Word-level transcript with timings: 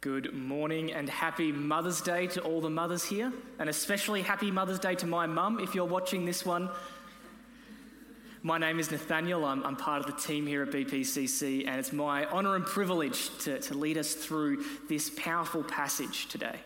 Good 0.00 0.32
morning 0.32 0.92
and 0.92 1.10
happy 1.10 1.50
Mother's 1.50 2.00
Day 2.00 2.28
to 2.28 2.40
all 2.42 2.60
the 2.60 2.70
mothers 2.70 3.02
here, 3.02 3.32
and 3.58 3.68
especially 3.68 4.22
happy 4.22 4.48
Mother's 4.48 4.78
Day 4.78 4.94
to 4.94 5.08
my 5.08 5.26
mum 5.26 5.58
if 5.58 5.74
you're 5.74 5.84
watching 5.84 6.24
this 6.24 6.46
one. 6.46 6.70
My 8.44 8.58
name 8.58 8.78
is 8.78 8.92
Nathaniel. 8.92 9.44
I'm, 9.44 9.64
I'm, 9.64 9.74
part 9.74 9.98
of 9.98 10.06
the 10.06 10.22
team 10.22 10.46
here 10.46 10.62
at 10.62 10.70
BPCC, 10.70 11.66
and 11.66 11.80
it's 11.80 11.92
my 11.92 12.26
honour 12.26 12.54
and 12.54 12.64
privilege 12.64 13.36
to, 13.38 13.58
to 13.58 13.74
lead 13.74 13.98
us 13.98 14.14
through 14.14 14.62
this 14.88 15.10
powerful 15.10 15.64
passage 15.64 16.28
today. 16.28 16.60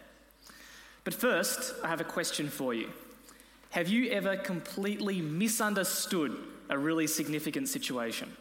But 1.04 1.14
first, 1.14 1.74
I 1.82 1.88
have 1.88 2.02
a 2.02 2.04
question 2.04 2.50
for 2.50 2.74
you. 2.74 2.90
Have 3.70 3.88
you 3.88 4.10
ever 4.10 4.36
completely 4.36 5.22
misunderstood 5.22 6.36
a 6.68 6.76
really 6.76 7.06
significant 7.06 7.70
situation? 7.70 8.36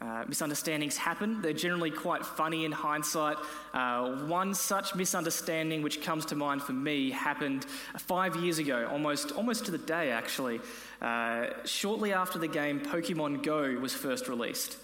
Uh, 0.00 0.24
misunderstandings 0.28 0.98
happen. 0.98 1.40
They're 1.40 1.54
generally 1.54 1.90
quite 1.90 2.24
funny 2.24 2.66
in 2.66 2.72
hindsight. 2.72 3.38
Uh, 3.72 4.26
one 4.26 4.52
such 4.52 4.94
misunderstanding, 4.94 5.80
which 5.80 6.02
comes 6.02 6.26
to 6.26 6.34
mind 6.36 6.62
for 6.62 6.74
me, 6.74 7.10
happened 7.10 7.64
five 7.98 8.36
years 8.36 8.58
ago, 8.58 8.88
almost, 8.92 9.32
almost 9.32 9.64
to 9.66 9.70
the 9.70 9.78
day 9.78 10.10
actually, 10.10 10.60
uh, 11.00 11.46
shortly 11.64 12.12
after 12.12 12.38
the 12.38 12.48
game 12.48 12.80
Pokemon 12.80 13.42
Go 13.42 13.78
was 13.80 13.94
first 13.94 14.28
released. 14.28 14.76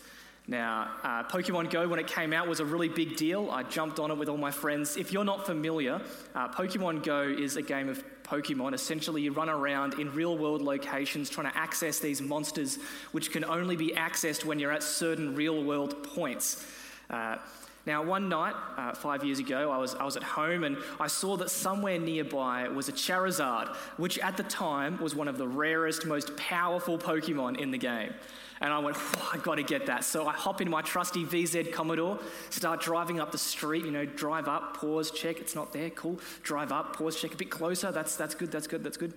Now, 0.49 0.91
uh, 1.05 1.23
Pokemon 1.25 1.71
Go, 1.71 1.87
when 1.87 2.01
it 2.01 2.07
came 2.07 2.33
out, 2.33 2.49
was 2.49 2.61
a 2.61 2.65
really 2.65 2.89
big 2.89 3.17
deal. 3.17 3.51
I 3.51 3.63
jumped 3.65 4.01
on 4.01 4.11
it 4.11 4.17
with 4.17 4.29
all 4.29 4.39
my 4.39 4.51
friends. 4.51 4.97
If 4.97 5.13
you're 5.13 5.25
not 5.25 5.47
familiar, 5.47 6.01
uh, 6.35 6.49
Pokemon 6.49 7.05
Go 7.05 7.23
is 7.23 7.57
a 7.57 7.63
game 7.63 7.89
of 7.89 8.03
Pokemon. 8.33 8.73
Essentially, 8.73 9.21
you 9.21 9.33
run 9.33 9.51
around 9.51 10.01
in 10.01 10.11
real 10.15 10.39
world 10.39 10.63
locations 10.63 11.29
trying 11.29 11.51
to 11.53 11.59
access 11.59 11.99
these 11.99 12.23
monsters, 12.23 12.79
which 13.13 13.31
can 13.31 13.45
only 13.45 13.77
be 13.77 13.91
accessed 13.91 14.45
when 14.45 14.59
you're 14.59 14.73
at 14.73 14.83
certain 14.83 15.35
real 15.35 15.63
world 15.63 16.03
points. 16.03 16.67
Uh, 17.11 17.37
now, 17.85 18.03
one 18.03 18.29
night, 18.29 18.55
uh, 18.77 18.95
five 18.95 19.25
years 19.25 19.39
ago, 19.39 19.71
I 19.71 19.77
was, 19.77 19.95
I 19.97 20.05
was 20.05 20.17
at 20.17 20.23
home 20.23 20.65
and 20.65 20.79
I 21.01 21.09
saw 21.09 21.37
that 21.39 21.51
somewhere 21.51 21.99
nearby 21.99 22.69
was 22.69 22.89
a 22.89 22.93
Charizard, 22.93 23.75
which 23.97 24.19
at 24.21 24.37
the 24.37 24.45
time 24.45 24.99
was 25.03 25.15
one 25.15 25.29
of 25.29 25.37
the 25.37 25.49
rarest, 25.49 26.07
most 26.07 26.35
powerful 26.37 26.97
Pokemon 26.97 27.59
in 27.59 27.71
the 27.71 27.79
game. 27.79 28.15
And 28.63 28.73
I 28.73 28.79
went, 28.79 28.97
I've 29.33 29.43
got 29.43 29.57
to 29.57 29.65
get 29.65 29.87
that. 29.87 30.05
So 30.05 30.29
I 30.29 30.33
hop 30.33 30.61
in 30.61 30.71
my 30.71 30.83
trusty 30.83 31.25
VZ 31.25 31.73
Commodore, 31.73 32.19
start 32.51 32.81
driving 32.81 33.19
up 33.19 33.33
the 33.33 33.39
street, 33.39 33.85
you 33.85 33.91
know, 33.91 34.05
drive 34.05 34.47
up, 34.47 34.77
pause, 34.77 35.11
check, 35.11 35.41
it's 35.41 35.57
not 35.57 35.73
there, 35.73 35.91
cool. 35.91 36.21
Drive 36.45 36.71
up, 36.71 36.97
pause, 36.97 37.21
check 37.21 37.35
a 37.35 37.37
bit 37.37 37.51
closer, 37.51 37.91
that's, 37.91 38.15
that's 38.15 38.37
good, 38.37 38.53
that's 38.53 38.69
good, 38.69 38.85
that's 38.85 38.97
good. 38.97 39.15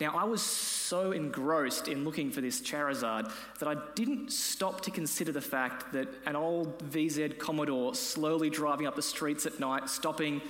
Now, 0.00 0.16
I 0.16 0.24
was 0.24 0.42
so 0.42 1.12
engrossed 1.12 1.88
in 1.88 2.04
looking 2.04 2.30
for 2.30 2.40
this 2.40 2.60
Charizard 2.60 3.32
that 3.58 3.68
I 3.68 3.76
didn't 3.94 4.32
stop 4.32 4.80
to 4.82 4.90
consider 4.90 5.32
the 5.32 5.40
fact 5.40 5.92
that 5.92 6.08
an 6.26 6.36
old 6.36 6.78
VZ 6.90 7.38
Commodore 7.38 7.94
slowly 7.94 8.50
driving 8.50 8.86
up 8.86 8.96
the 8.96 9.02
streets 9.02 9.44
at 9.46 9.58
night, 9.60 9.88
stopping 9.88 10.40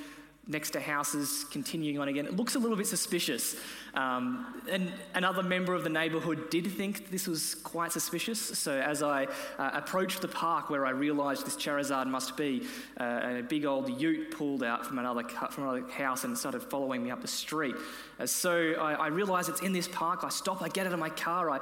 next 0.47 0.71
to 0.71 0.81
houses, 0.81 1.47
continuing 1.51 1.99
on 1.99 2.09
again. 2.09 2.27
It 2.27 2.37
looks 2.37 2.55
a 2.55 2.59
little 2.59 2.77
bit 2.77 2.87
suspicious. 2.87 3.57
Um, 3.95 4.63
and 4.71 4.93
another 5.15 5.43
member 5.43 5.75
of 5.75 5.85
the 5.85 5.89
neighbourhood 5.89 6.51
did 6.51 6.67
think 6.67 7.11
this 7.11 7.27
was 7.27 7.55
quite 7.57 7.93
suspicious. 7.93 8.41
So 8.59 8.73
as 8.73 9.03
I 9.03 9.25
uh, 9.59 9.71
approached 9.73 10.21
the 10.21 10.29
park 10.29 10.69
where 10.69 10.85
I 10.85 10.91
realised 10.91 11.47
this 11.47 11.57
Charizard 11.57 12.07
must 12.09 12.37
be, 12.37 12.67
uh, 13.01 13.39
a 13.39 13.43
big 13.43 13.65
old 13.65 14.01
ute 14.01 14.31
pulled 14.31 14.63
out 14.63 14.85
from 14.85 14.99
another, 14.99 15.27
from 15.51 15.65
another 15.65 15.91
house 15.93 16.25
and 16.25 16.37
started 16.37 16.63
following 16.63 17.03
me 17.03 17.11
up 17.11 17.23
the 17.23 17.29
street. 17.29 17.75
Uh, 18.19 18.27
so 18.27 18.75
I, 18.75 18.95
I 18.95 19.07
realise 19.07 19.49
it's 19.49 19.63
in 19.63 19.73
this 19.73 19.89
park. 19.89 20.25
I 20.25 20.29
stop, 20.29 20.61
I 20.61 20.69
get 20.69 20.87
out 20.87 20.93
of 20.93 20.99
my 20.99 21.11
car, 21.11 21.51
I 21.51 21.61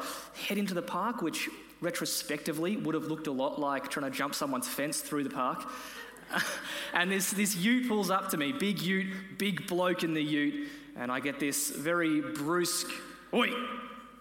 head 0.48 0.58
into 0.58 0.74
the 0.74 0.83
park, 0.83 1.22
which 1.22 1.48
retrospectively 1.80 2.77
would 2.77 2.94
have 2.94 3.06
looked 3.06 3.27
a 3.27 3.33
lot 3.33 3.58
like 3.58 3.89
trying 3.91 4.11
to 4.11 4.17
jump 4.17 4.34
someone's 4.34 4.69
fence 4.69 5.00
through 5.00 5.24
the 5.24 5.30
park. 5.30 5.69
and 6.94 7.11
this, 7.11 7.30
this 7.30 7.56
ute 7.56 7.88
pulls 7.88 8.11
up 8.11 8.30
to 8.30 8.36
me, 8.36 8.52
big 8.52 8.80
ute, 8.80 9.38
big 9.38 9.66
bloke 9.66 10.05
in 10.05 10.14
the 10.14 10.22
ute, 10.22 10.69
and 10.97 11.11
I 11.11 11.20
get 11.20 11.41
this 11.41 11.70
very 11.70 12.20
brusque, 12.20 12.91
Oi, 13.34 13.50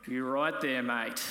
you're 0.08 0.32
right 0.32 0.60
there, 0.62 0.82
mate. 0.82 1.22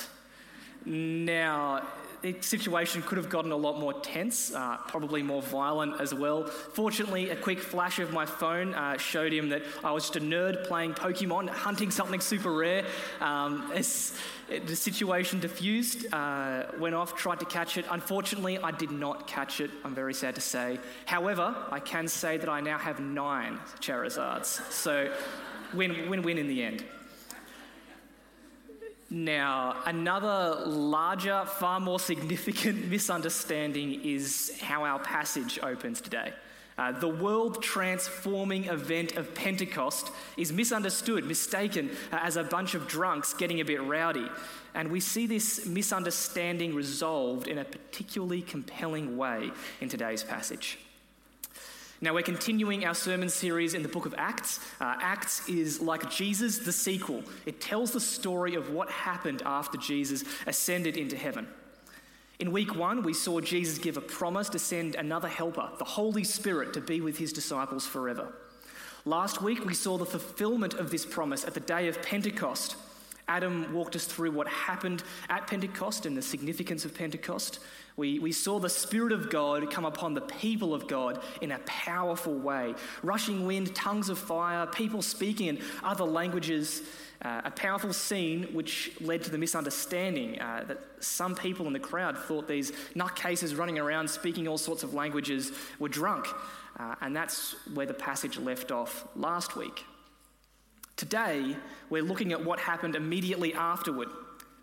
Now, 0.85 1.83
the 2.21 2.39
situation 2.41 3.01
could 3.01 3.17
have 3.17 3.29
gotten 3.29 3.51
a 3.51 3.55
lot 3.55 3.79
more 3.79 3.93
tense, 3.93 4.53
uh, 4.53 4.77
probably 4.87 5.23
more 5.23 5.41
violent 5.41 5.99
as 5.99 6.13
well. 6.13 6.45
Fortunately, 6.45 7.31
a 7.31 7.35
quick 7.35 7.59
flash 7.59 7.97
of 7.99 8.13
my 8.13 8.25
phone 8.25 8.75
uh, 8.75 8.97
showed 8.97 9.33
him 9.33 9.49
that 9.49 9.63
I 9.83 9.91
was 9.91 10.03
just 10.03 10.15
a 10.17 10.19
nerd 10.19 10.65
playing 10.65 10.93
Pokemon, 10.93 11.49
hunting 11.49 11.89
something 11.89 12.19
super 12.19 12.51
rare. 12.51 12.85
Um, 13.19 13.71
as 13.73 14.15
the 14.49 14.75
situation 14.75 15.39
diffused, 15.39 16.13
uh, 16.13 16.65
went 16.77 16.93
off, 16.93 17.15
tried 17.15 17.39
to 17.39 17.45
catch 17.45 17.77
it. 17.77 17.85
Unfortunately, 17.89 18.59
I 18.59 18.71
did 18.71 18.91
not 18.91 19.25
catch 19.25 19.59
it, 19.59 19.71
I'm 19.83 19.95
very 19.95 20.13
sad 20.13 20.35
to 20.35 20.41
say. 20.41 20.79
However, 21.05 21.55
I 21.71 21.79
can 21.79 22.07
say 22.07 22.37
that 22.37 22.49
I 22.49 22.61
now 22.61 22.77
have 22.77 22.99
nine 22.99 23.57
Charizards. 23.79 24.71
So, 24.71 25.11
win 25.73 26.09
win 26.09 26.21
win 26.21 26.37
in 26.37 26.47
the 26.47 26.63
end. 26.63 26.83
Now, 29.13 29.75
another 29.85 30.63
larger, 30.65 31.43
far 31.45 31.81
more 31.81 31.99
significant 31.99 32.87
misunderstanding 32.89 34.05
is 34.05 34.57
how 34.61 34.85
our 34.85 34.99
passage 34.99 35.59
opens 35.61 35.99
today. 35.99 36.31
Uh, 36.77 36.93
the 36.93 37.09
world 37.09 37.61
transforming 37.61 38.65
event 38.65 39.17
of 39.17 39.35
Pentecost 39.35 40.13
is 40.37 40.53
misunderstood, 40.53 41.25
mistaken 41.25 41.89
uh, 42.13 42.19
as 42.21 42.37
a 42.37 42.43
bunch 42.43 42.73
of 42.73 42.87
drunks 42.87 43.33
getting 43.33 43.59
a 43.59 43.65
bit 43.65 43.83
rowdy. 43.83 44.29
And 44.73 44.89
we 44.89 45.01
see 45.01 45.27
this 45.27 45.65
misunderstanding 45.65 46.73
resolved 46.73 47.49
in 47.49 47.57
a 47.57 47.65
particularly 47.65 48.41
compelling 48.41 49.17
way 49.17 49.51
in 49.81 49.89
today's 49.89 50.23
passage. 50.23 50.79
Now, 52.03 52.15
we're 52.15 52.23
continuing 52.23 52.83
our 52.83 52.95
sermon 52.95 53.29
series 53.29 53.75
in 53.75 53.83
the 53.83 53.87
book 53.87 54.07
of 54.07 54.15
Acts. 54.17 54.59
Uh, 54.79 54.95
Acts 54.99 55.47
is 55.47 55.79
like 55.79 56.09
Jesus, 56.09 56.57
the 56.57 56.71
sequel. 56.71 57.23
It 57.45 57.61
tells 57.61 57.91
the 57.91 57.99
story 57.99 58.55
of 58.55 58.71
what 58.71 58.89
happened 58.89 59.43
after 59.45 59.77
Jesus 59.77 60.23
ascended 60.47 60.97
into 60.97 61.15
heaven. 61.15 61.47
In 62.39 62.51
week 62.51 62.75
one, 62.75 63.03
we 63.03 63.13
saw 63.13 63.39
Jesus 63.39 63.77
give 63.77 63.97
a 63.97 64.01
promise 64.01 64.49
to 64.49 64.57
send 64.57 64.95
another 64.95 65.27
helper, 65.27 65.69
the 65.77 65.85
Holy 65.85 66.23
Spirit, 66.23 66.73
to 66.73 66.81
be 66.81 67.01
with 67.01 67.19
his 67.19 67.31
disciples 67.31 67.85
forever. 67.85 68.33
Last 69.05 69.43
week, 69.43 69.63
we 69.63 69.75
saw 69.75 69.99
the 69.99 70.05
fulfillment 70.05 70.73
of 70.73 70.89
this 70.89 71.05
promise 71.05 71.45
at 71.45 71.53
the 71.53 71.59
day 71.59 71.87
of 71.87 72.01
Pentecost. 72.01 72.77
Adam 73.27 73.73
walked 73.73 73.95
us 73.95 74.05
through 74.05 74.31
what 74.31 74.47
happened 74.47 75.03
at 75.29 75.47
Pentecost 75.47 76.05
and 76.05 76.17
the 76.17 76.21
significance 76.21 76.85
of 76.85 76.93
Pentecost. 76.93 77.59
We, 77.97 78.19
we 78.19 78.31
saw 78.31 78.59
the 78.59 78.69
Spirit 78.69 79.11
of 79.11 79.29
God 79.29 79.69
come 79.69 79.85
upon 79.85 80.13
the 80.13 80.21
people 80.21 80.73
of 80.73 80.87
God 80.87 81.21
in 81.41 81.51
a 81.51 81.59
powerful 81.59 82.33
way 82.33 82.73
rushing 83.03 83.45
wind, 83.45 83.75
tongues 83.75 84.09
of 84.09 84.17
fire, 84.17 84.65
people 84.65 85.01
speaking 85.01 85.47
in 85.47 85.59
other 85.83 86.05
languages. 86.05 86.81
Uh, 87.23 87.41
a 87.45 87.51
powerful 87.51 87.93
scene 87.93 88.47
which 88.51 88.93
led 88.99 89.21
to 89.21 89.29
the 89.29 89.37
misunderstanding 89.37 90.41
uh, 90.41 90.63
that 90.67 90.79
some 90.99 91.35
people 91.35 91.67
in 91.67 91.73
the 91.73 91.79
crowd 91.79 92.17
thought 92.17 92.47
these 92.47 92.71
nutcases 92.95 93.55
running 93.55 93.77
around 93.77 94.09
speaking 94.09 94.47
all 94.47 94.57
sorts 94.57 94.81
of 94.81 94.95
languages 94.95 95.51
were 95.77 95.89
drunk. 95.89 96.25
Uh, 96.79 96.95
and 97.01 97.15
that's 97.15 97.55
where 97.75 97.85
the 97.85 97.93
passage 97.93 98.39
left 98.39 98.71
off 98.71 99.07
last 99.15 99.55
week. 99.55 99.85
Today, 101.01 101.57
we're 101.89 102.03
looking 102.03 102.31
at 102.31 102.45
what 102.45 102.59
happened 102.59 102.95
immediately 102.95 103.55
afterward. 103.55 104.09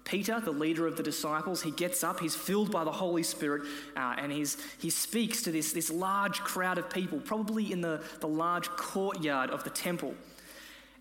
Peter, 0.05 0.39
the 0.39 0.53
leader 0.53 0.87
of 0.87 0.97
the 0.97 1.03
disciples, 1.03 1.63
he 1.63 1.73
gets 1.73 2.05
up, 2.05 2.21
he's 2.21 2.37
filled 2.37 2.71
by 2.71 2.85
the 2.85 2.93
Holy 2.93 3.25
Spirit, 3.25 3.63
uh, 3.97 4.15
and 4.17 4.31
he's, 4.31 4.57
he 4.79 4.89
speaks 4.89 5.43
to 5.43 5.51
this, 5.51 5.73
this 5.73 5.91
large 5.91 6.39
crowd 6.39 6.79
of 6.79 6.89
people, 6.91 7.19
probably 7.19 7.73
in 7.73 7.81
the, 7.81 8.01
the 8.21 8.29
large 8.29 8.69
courtyard 8.69 9.51
of 9.51 9.65
the 9.65 9.71
temple. 9.71 10.15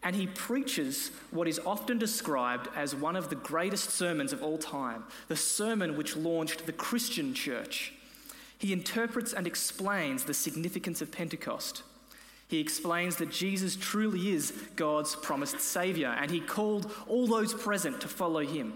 And 0.02 0.16
he 0.16 0.26
preaches 0.26 1.12
what 1.30 1.48
is 1.48 1.60
often 1.64 2.00
described 2.00 2.68
as 2.76 2.96
one 2.96 3.16
of 3.16 3.30
the 3.30 3.36
greatest 3.36 3.92
sermons 3.92 4.34
of 4.34 4.42
all 4.42 4.58
time, 4.58 5.04
the 5.28 5.36
sermon 5.36 5.96
which 5.96 6.16
launched 6.16 6.66
the 6.66 6.74
Christian 6.74 7.36
church. 7.36 7.94
He 8.58 8.74
interprets 8.74 9.34
and 9.34 9.46
explains 9.46 10.24
the 10.24 10.34
significance 10.34 11.00
of 11.00 11.12
Pentecost. 11.12 11.84
He 12.48 12.60
explains 12.60 13.18
that 13.18 13.30
Jesus 13.30 13.76
truly 13.76 14.32
is 14.32 14.52
God's 14.76 15.16
promised 15.16 15.60
Saviour, 15.60 16.12
and 16.12 16.32
he 16.32 16.40
called 16.40 16.92
all 17.08 17.28
those 17.28 17.54
present 17.54 18.02
to 18.02 18.08
follow 18.08 18.40
him. 18.40 18.74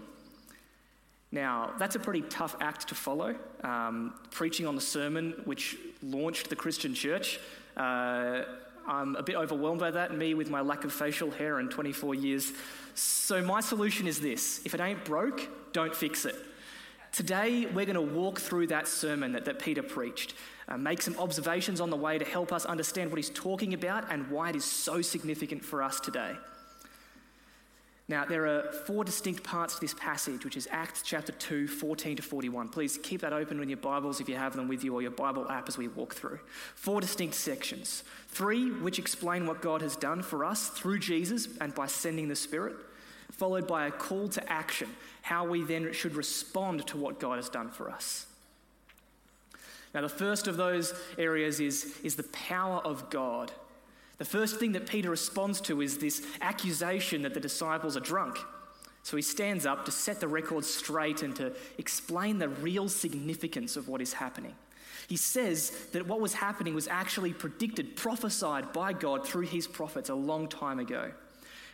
Now, 1.32 1.74
that's 1.80 1.96
a 1.96 2.00
pretty 2.00 2.24
tough 2.24 2.58
act 2.60 2.90
to 2.90 2.96
follow, 2.96 3.36
um, 3.64 4.14
preaching 4.32 4.68
on 4.68 4.76
the 4.76 4.82
sermon 4.82 5.42
which 5.46 5.78
launched 6.04 6.50
the 6.50 6.58
Christian 6.58 6.94
church. 6.94 7.40
Uh, 7.78 8.44
I'm 8.86 9.16
a 9.16 9.24
bit 9.24 9.38
overwhelmed 9.38 9.80
by 9.80 9.92
that, 9.92 10.14
me 10.14 10.34
with 10.34 10.50
my 10.50 10.60
lack 10.60 10.84
of 10.84 10.92
facial 10.92 11.32
hair 11.32 11.60
and 11.60 11.72
24 11.72 12.16
years. 12.16 12.52
So, 12.96 13.42
my 13.42 13.62
solution 13.62 14.08
is 14.08 14.20
this 14.20 14.62
if 14.66 14.74
it 14.74 14.82
ain't 14.82 15.06
broke, 15.06 15.48
don't 15.72 15.96
fix 15.96 16.26
it. 16.26 16.36
Today, 17.14 17.66
we're 17.66 17.86
going 17.86 17.96
to 17.96 18.02
walk 18.02 18.40
through 18.40 18.68
that 18.68 18.88
sermon 18.88 19.34
that, 19.34 19.46
that 19.46 19.60
Peter 19.60 19.84
preached, 19.84 20.34
uh, 20.72 20.78
make 20.78 21.02
some 21.02 21.18
observations 21.18 21.82
on 21.82 21.90
the 21.90 21.98
way 21.98 22.18
to 22.18 22.24
help 22.24 22.54
us 22.54 22.66
understand 22.66 23.12
what 23.12 23.18
he's 23.18 23.30
talking 23.30 23.74
about 23.74 24.10
and 24.10 24.30
why 24.32 24.50
it 24.50 24.56
is 24.56 24.64
so 24.64 25.02
significant 25.02 25.66
for 25.66 25.84
us 25.84 26.00
today. 26.00 26.34
Now, 28.08 28.26
there 28.26 28.46
are 28.48 28.72
four 28.72 29.04
distinct 29.04 29.44
parts 29.44 29.76
to 29.76 29.82
this 29.82 29.94
passage, 29.94 30.44
which 30.44 30.58
is 30.58 30.68
Acts 30.72 31.02
chapter 31.02 31.32
2, 31.34 31.68
14 31.68 32.18
to 32.18 32.22
41. 32.22 32.70
Please 32.70 33.00
keep 33.02 33.22
that 33.22 33.32
open 33.32 33.62
in 33.62 33.70
your 33.70 33.78
Bibles 33.78 34.20
if 34.20 34.28
you 34.28 34.36
have 34.36 34.56
them 34.56 34.68
with 34.68 34.84
you 34.84 34.94
or 34.94 35.02
your 35.02 35.12
Bible 35.12 35.50
app 35.50 35.68
as 35.68 35.78
we 35.78 35.88
walk 35.88 36.14
through. 36.14 36.40
Four 36.76 37.00
distinct 37.02 37.36
sections. 37.36 38.04
Three, 38.30 38.72
which 38.72 39.00
explain 39.00 39.46
what 39.46 39.62
God 39.62 39.82
has 39.82 39.96
done 39.96 40.24
for 40.24 40.44
us 40.44 40.70
through 40.70 41.00
Jesus 41.00 41.48
and 41.60 41.74
by 41.76 41.88
sending 41.88 42.28
the 42.28 42.36
Spirit, 42.36 42.76
followed 43.32 43.68
by 43.68 43.88
a 43.88 43.92
call 43.92 44.28
to 44.30 44.52
action, 44.52 44.90
how 45.22 45.46
we 45.46 45.64
then 45.64 45.94
should 45.94 46.16
respond 46.16 46.86
to 46.88 46.98
what 46.98 47.20
God 47.20 47.38
has 47.38 47.50
done 47.50 47.70
for 47.70 47.90
us. 47.90 48.26
Now, 49.94 50.02
the 50.02 50.10
first 50.10 50.48
of 50.48 50.58
those 50.58 50.94
areas 51.18 51.60
is, 51.60 51.98
is 52.04 52.16
the 52.16 52.24
power 52.24 52.80
of 52.80 53.10
God. 53.10 53.52
The 54.18 54.26
first 54.26 54.58
thing 54.58 54.72
that 54.74 54.88
Peter 54.88 55.10
responds 55.10 55.60
to 55.62 55.82
is 55.82 55.98
this 55.98 56.26
accusation 56.42 57.24
that 57.24 57.34
the 57.34 57.40
disciples 57.40 57.98
are 57.98 58.02
drunk. 58.02 58.38
So 59.04 59.18
he 59.18 59.24
stands 59.24 59.66
up 59.66 59.86
to 59.86 59.92
set 59.92 60.20
the 60.20 60.28
record 60.28 60.64
straight 60.64 61.24
and 61.24 61.36
to 61.38 61.54
explain 61.78 62.38
the 62.38 62.50
real 62.50 62.88
significance 62.88 63.76
of 63.76 63.88
what 63.88 64.00
is 64.00 64.14
happening. 64.14 64.54
He 65.08 65.18
says 65.18 65.72
that 65.92 66.08
what 66.08 66.22
was 66.22 66.36
happening 66.36 66.76
was 66.76 66.88
actually 66.88 67.34
predicted, 67.34 67.96
prophesied 67.96 68.72
by 68.72 68.94
God 68.94 69.26
through 69.26 69.48
his 69.48 69.68
prophets 69.68 70.10
a 70.10 70.16
long 70.16 70.48
time 70.48 70.80
ago. 70.80 71.12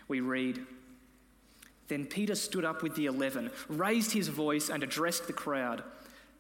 We 0.08 0.22
read, 0.22 0.66
Then 1.90 2.06
Peter 2.06 2.34
stood 2.34 2.64
up 2.64 2.82
with 2.82 2.96
the 2.96 3.08
eleven, 3.08 3.52
raised 3.68 4.14
his 4.14 4.30
voice, 4.30 4.70
and 4.70 4.82
addressed 4.82 5.28
the 5.28 5.34
crowd 5.34 5.84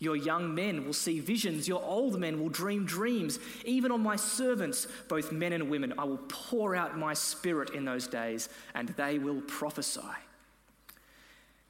Your 0.00 0.16
young 0.16 0.54
men 0.54 0.84
will 0.84 0.94
see 0.94 1.20
visions. 1.20 1.68
Your 1.68 1.82
old 1.84 2.18
men 2.18 2.40
will 2.40 2.48
dream 2.48 2.86
dreams. 2.86 3.38
Even 3.64 3.92
on 3.92 4.02
my 4.02 4.16
servants, 4.16 4.88
both 5.08 5.30
men 5.30 5.52
and 5.52 5.70
women, 5.70 5.94
I 5.96 6.04
will 6.04 6.20
pour 6.28 6.74
out 6.74 6.98
my 6.98 7.14
spirit 7.14 7.70
in 7.70 7.84
those 7.84 8.08
days, 8.08 8.48
and 8.74 8.88
they 8.90 9.18
will 9.18 9.42
prophesy. 9.42 10.00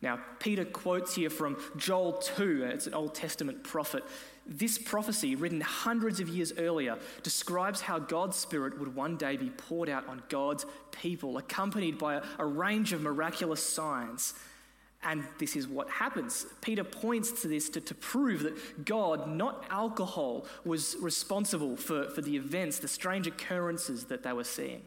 Now, 0.02 0.18
Peter 0.38 0.64
quotes 0.64 1.14
here 1.14 1.28
from 1.28 1.58
Joel 1.76 2.14
2, 2.14 2.62
it's 2.64 2.86
an 2.86 2.94
Old 2.94 3.14
Testament 3.14 3.64
prophet. 3.64 4.02
This 4.46 4.78
prophecy, 4.78 5.34
written 5.34 5.60
hundreds 5.60 6.20
of 6.20 6.28
years 6.28 6.52
earlier, 6.56 6.98
describes 7.22 7.82
how 7.82 7.98
God's 7.98 8.36
Spirit 8.36 8.78
would 8.78 8.94
one 8.94 9.16
day 9.16 9.36
be 9.36 9.50
poured 9.50 9.88
out 9.90 10.08
on 10.08 10.22
God's 10.28 10.64
people, 10.90 11.36
accompanied 11.36 11.98
by 11.98 12.22
a, 12.38 12.46
range 12.46 12.92
of 12.92 13.02
miraculous 13.02 13.62
signs. 13.62 14.34
And 15.02 15.24
this 15.38 15.56
is 15.56 15.66
what 15.66 15.88
happens. 15.88 16.46
Peter 16.60 16.84
points 16.84 17.42
to 17.42 17.48
this 17.48 17.70
to, 17.70 17.80
to 17.80 17.94
prove 17.94 18.42
that 18.42 18.84
God, 18.84 19.28
not 19.28 19.64
alcohol, 19.70 20.44
was 20.64 20.96
responsible 21.00 21.76
for, 21.76 22.10
for 22.10 22.20
the 22.20 22.36
events, 22.36 22.78
the 22.78 22.88
strange 22.88 23.26
occurrences 23.26 24.04
that 24.06 24.22
they 24.22 24.32
were 24.32 24.44
seeing. 24.44 24.82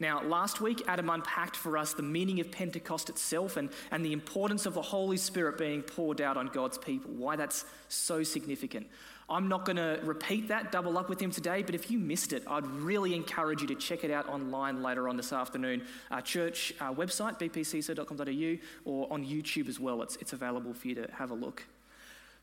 Now, 0.00 0.20
last 0.24 0.60
week, 0.60 0.82
Adam 0.88 1.08
unpacked 1.10 1.54
for 1.54 1.78
us 1.78 1.94
the 1.94 2.02
meaning 2.02 2.40
of 2.40 2.50
Pentecost 2.50 3.08
itself 3.08 3.56
and, 3.56 3.70
and 3.92 4.04
the 4.04 4.12
importance 4.12 4.66
of 4.66 4.74
the 4.74 4.82
Holy 4.82 5.16
Spirit 5.16 5.58
being 5.58 5.80
poured 5.80 6.20
out 6.20 6.36
on 6.36 6.48
God's 6.48 6.76
people, 6.76 7.12
why 7.12 7.36
that's 7.36 7.64
so 7.88 8.24
significant. 8.24 8.88
I'm 9.32 9.48
not 9.48 9.64
going 9.64 9.76
to 9.76 9.98
repeat 10.02 10.48
that, 10.48 10.70
double 10.70 10.98
up 10.98 11.08
with 11.08 11.18
him 11.18 11.30
today, 11.30 11.62
but 11.62 11.74
if 11.74 11.90
you 11.90 11.98
missed 11.98 12.32
it, 12.32 12.42
I'd 12.46 12.66
really 12.66 13.14
encourage 13.14 13.62
you 13.62 13.66
to 13.68 13.74
check 13.74 14.04
it 14.04 14.10
out 14.10 14.28
online 14.28 14.82
later 14.82 15.08
on 15.08 15.16
this 15.16 15.32
afternoon. 15.32 15.82
Our 16.10 16.20
church 16.20 16.74
uh, 16.80 16.92
website, 16.92 17.38
bpcso.com.au, 17.38 18.90
or 18.90 19.12
on 19.12 19.24
YouTube 19.24 19.68
as 19.68 19.80
well. 19.80 20.02
It's, 20.02 20.16
it's 20.16 20.34
available 20.34 20.74
for 20.74 20.86
you 20.86 20.94
to 20.96 21.08
have 21.16 21.30
a 21.30 21.34
look. 21.34 21.64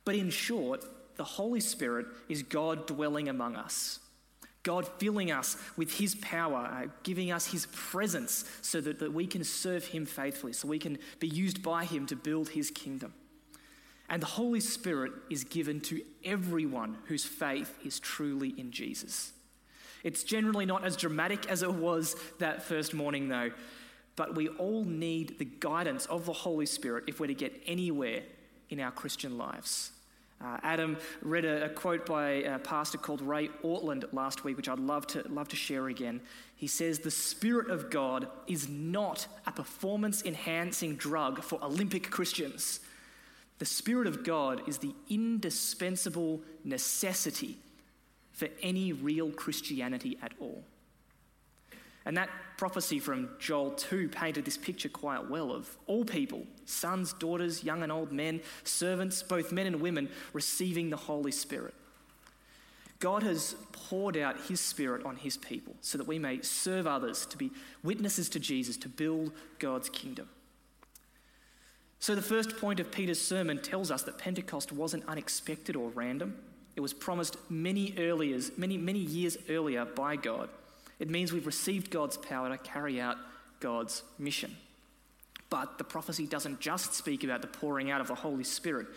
But 0.04 0.16
in 0.16 0.32
short, 0.32 0.84
the 1.16 1.24
Holy 1.24 1.60
Spirit 1.60 2.08
is 2.28 2.42
God 2.42 2.88
dwelling 2.88 3.30
among 3.30 3.56
us. 3.56 4.00
God 4.64 4.88
filling 4.98 5.32
us 5.32 5.58
with 5.78 5.98
His 6.00 6.16
power, 6.16 6.58
uh, 6.58 6.88
giving 7.04 7.32
us 7.32 7.46
His 7.46 7.68
presence 7.68 8.46
so 8.62 8.82
that, 8.82 9.00
that 9.00 9.14
we 9.14 9.28
can 9.28 9.44
serve 9.44 9.86
Him 9.86 10.06
faithfully, 10.06 10.54
so 10.54 10.68
we 10.68 10.80
can 10.80 10.98
be 11.20 11.28
used 11.28 11.62
by 11.62 11.86
Him 11.86 12.08
to 12.08 12.16
build 12.16 12.50
His 12.50 12.72
kingdom. 12.72 13.14
And 14.10 14.22
the 14.22 14.28
Holy 14.28 14.60
Spirit 14.60 15.14
is 15.30 15.44
given 15.44 15.82
to 15.82 16.02
everyone 16.26 16.98
whose 17.06 17.26
faith 17.26 17.78
is 17.86 18.00
truly 18.00 18.50
in 18.58 18.72
Jesus. 18.72 19.34
It's 20.04 20.24
generally 20.24 20.66
not 20.66 20.84
as 20.84 20.96
dramatic 20.96 21.48
as 21.50 21.62
it 21.62 21.74
was 21.74 22.16
that 22.40 22.64
first 22.64 22.94
morning, 22.94 23.28
though, 23.28 23.52
but 24.16 24.36
we 24.36 24.48
all 24.48 24.84
need 24.84 25.38
the 25.38 25.46
guidance 25.46 26.06
of 26.08 26.26
the 26.26 26.34
Holy 26.34 26.66
Spirit 26.66 27.06
if 27.08 27.20
we're 27.20 27.28
to 27.28 27.34
get 27.34 27.62
anywhere 27.66 28.24
in 28.70 28.80
our 28.80 28.92
Christian 28.92 29.38
lives. 29.38 29.92
Uh, 30.42 30.58
Adam 30.64 30.98
read 31.22 31.44
a, 31.44 31.66
a, 31.66 31.70
quote 31.70 32.06
by 32.06 32.30
a 32.30 32.58
pastor 32.60 32.98
called 32.98 33.22
Ray 33.22 33.50
Ortlund 33.62 34.06
last 34.14 34.46
week, 34.46 34.56
which 34.56 34.70
I'd 34.70 34.80
love 34.80 35.06
to, 35.08 35.28
love 35.28 35.50
to 35.50 35.58
share 35.58 35.90
again. 35.90 36.22
He 36.56 36.68
says, 36.68 37.00
The 37.00 37.12
Spirit 37.12 37.70
of 37.70 37.90
God 37.90 38.28
is 38.48 38.70
not 38.70 39.28
a 39.46 39.52
performance 39.52 40.24
enhancing 40.24 40.96
drug 40.96 41.44
for 41.44 41.62
Olympic 41.62 42.10
Christians. 42.10 42.80
The 43.60 43.66
Spirit 43.66 44.08
of 44.08 44.24
God 44.24 44.68
is 44.68 44.78
the 44.78 44.96
indispensable 45.10 46.42
necessity 46.64 47.58
for 48.32 48.48
any 48.62 48.94
real 48.94 49.32
Christianity 49.32 50.18
at 50.22 50.32
all. 50.40 50.64
And 52.06 52.16
that 52.18 52.30
prophecy 52.58 53.00
from 53.00 53.30
Joel 53.38 53.72
2 53.72 54.10
painted 54.10 54.46
this 54.46 54.58
picture 54.58 54.90
quite 54.90 55.30
well 55.30 55.52
of 55.52 55.78
all 55.86 56.06
people 56.06 56.48
sons, 56.66 57.14
daughters, 57.14 57.64
young 57.64 57.84
and 57.84 57.92
old 57.92 58.12
men, 58.12 58.42
servants, 58.64 59.22
both 59.22 59.52
men 59.52 59.68
and 59.68 59.82
women, 59.82 60.10
receiving 60.34 60.90
the 60.90 60.98
Holy 60.98 61.32
Spirit. 61.32 61.74
God 63.00 63.24
has 63.24 63.56
poured 63.72 64.18
out 64.18 64.40
his 64.42 64.60
Spirit 64.60 65.06
on 65.06 65.18
his 65.18 65.38
people 65.38 65.76
so 65.82 65.98
that 65.98 66.08
we 66.08 66.20
may 66.20 66.42
serve 66.42 66.88
others, 66.88 67.26
to 67.28 67.38
be 67.38 67.52
witnesses 67.84 68.30
to 68.30 68.40
Jesus, 68.40 68.78
to 68.78 68.90
build 68.90 69.32
God's 69.58 69.90
kingdom. 69.90 70.30
So, 72.00 72.16
the 72.16 72.22
first 72.22 72.58
point 72.58 72.80
of 72.80 72.92
Peter's 72.92 73.20
sermon 73.20 73.62
tells 73.62 73.92
us 73.92 74.04
that 74.04 74.18
Pentecost 74.18 74.72
wasn't 74.72 75.08
unexpected 75.08 75.76
or 75.76 75.90
random. 75.90 76.38
It 76.76 76.82
was 76.82 76.94
promised 76.94 77.36
many, 77.50 77.94
earlier, 77.98 78.40
many, 78.56 78.78
many 78.78 79.00
years 79.00 79.38
earlier 79.50 79.84
by 79.84 80.16
God. 80.16 80.50
It 81.00 81.10
means 81.10 81.34
we've 81.34 81.46
received 81.46 81.92
God's 81.92 82.16
power 82.16 82.50
to 82.50 82.58
carry 82.58 83.02
out 83.02 83.18
God's 83.60 84.04
mission. 84.18 84.56
But 85.50 85.78
the 85.78 85.84
prophecy 85.84 86.26
doesn't 86.26 86.60
just 86.62 86.94
speak 86.94 87.24
about 87.24 87.42
the 87.42 87.48
pouring 87.48 87.92
out 87.92 88.00
of 88.00 88.08
the 88.08 88.16
Holy 88.16 88.44
Spirit. 88.44 88.88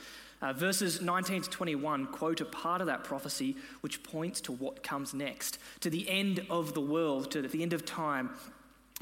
Uh, 0.40 0.52
verses 0.52 1.00
19 1.00 1.42
to 1.42 1.50
21 1.50 2.06
quote 2.06 2.40
a 2.40 2.44
part 2.44 2.80
of 2.80 2.88
that 2.88 3.04
prophecy 3.04 3.56
which 3.80 4.02
points 4.02 4.40
to 4.42 4.52
what 4.52 4.82
comes 4.82 5.14
next, 5.14 5.58
to 5.80 5.88
the 5.88 6.08
end 6.08 6.44
of 6.50 6.74
the 6.74 6.80
world, 6.80 7.30
to 7.30 7.42
the 7.42 7.62
end 7.62 7.72
of 7.72 7.84
time. 7.84 8.30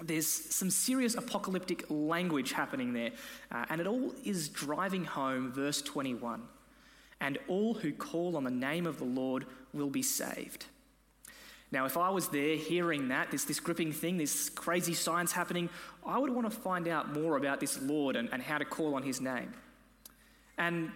There's 0.02 0.26
some 0.26 0.70
serious 0.70 1.14
apocalyptic 1.14 1.84
language 1.88 2.52
happening 2.52 2.92
there, 2.92 3.10
uh, 3.52 3.66
and 3.68 3.80
it 3.80 3.86
all 3.86 4.14
is 4.24 4.48
driving 4.48 5.04
home 5.04 5.52
verse 5.52 5.82
21 5.82 6.42
and 7.20 7.38
all 7.48 7.74
who 7.74 7.92
call 7.92 8.36
on 8.36 8.44
the 8.44 8.50
name 8.50 8.86
of 8.86 8.98
the 8.98 9.04
Lord 9.04 9.46
will 9.72 9.90
be 9.90 10.02
saved. 10.02 10.66
Now, 11.72 11.84
if 11.84 11.96
I 11.96 12.10
was 12.10 12.28
there 12.28 12.56
hearing 12.56 13.08
that, 13.08 13.30
this, 13.30 13.44
this 13.44 13.60
gripping 13.60 13.92
thing, 13.92 14.16
this 14.16 14.48
crazy 14.48 14.94
science 14.94 15.30
happening, 15.30 15.68
I 16.04 16.18
would 16.18 16.30
want 16.30 16.50
to 16.50 16.56
find 16.56 16.88
out 16.88 17.12
more 17.12 17.36
about 17.36 17.60
this 17.60 17.80
Lord 17.80 18.16
and, 18.16 18.28
and 18.32 18.42
how 18.42 18.58
to 18.58 18.64
call 18.64 18.94
on 18.94 19.04
his 19.04 19.20
name. 19.20 19.52
And 20.58 20.90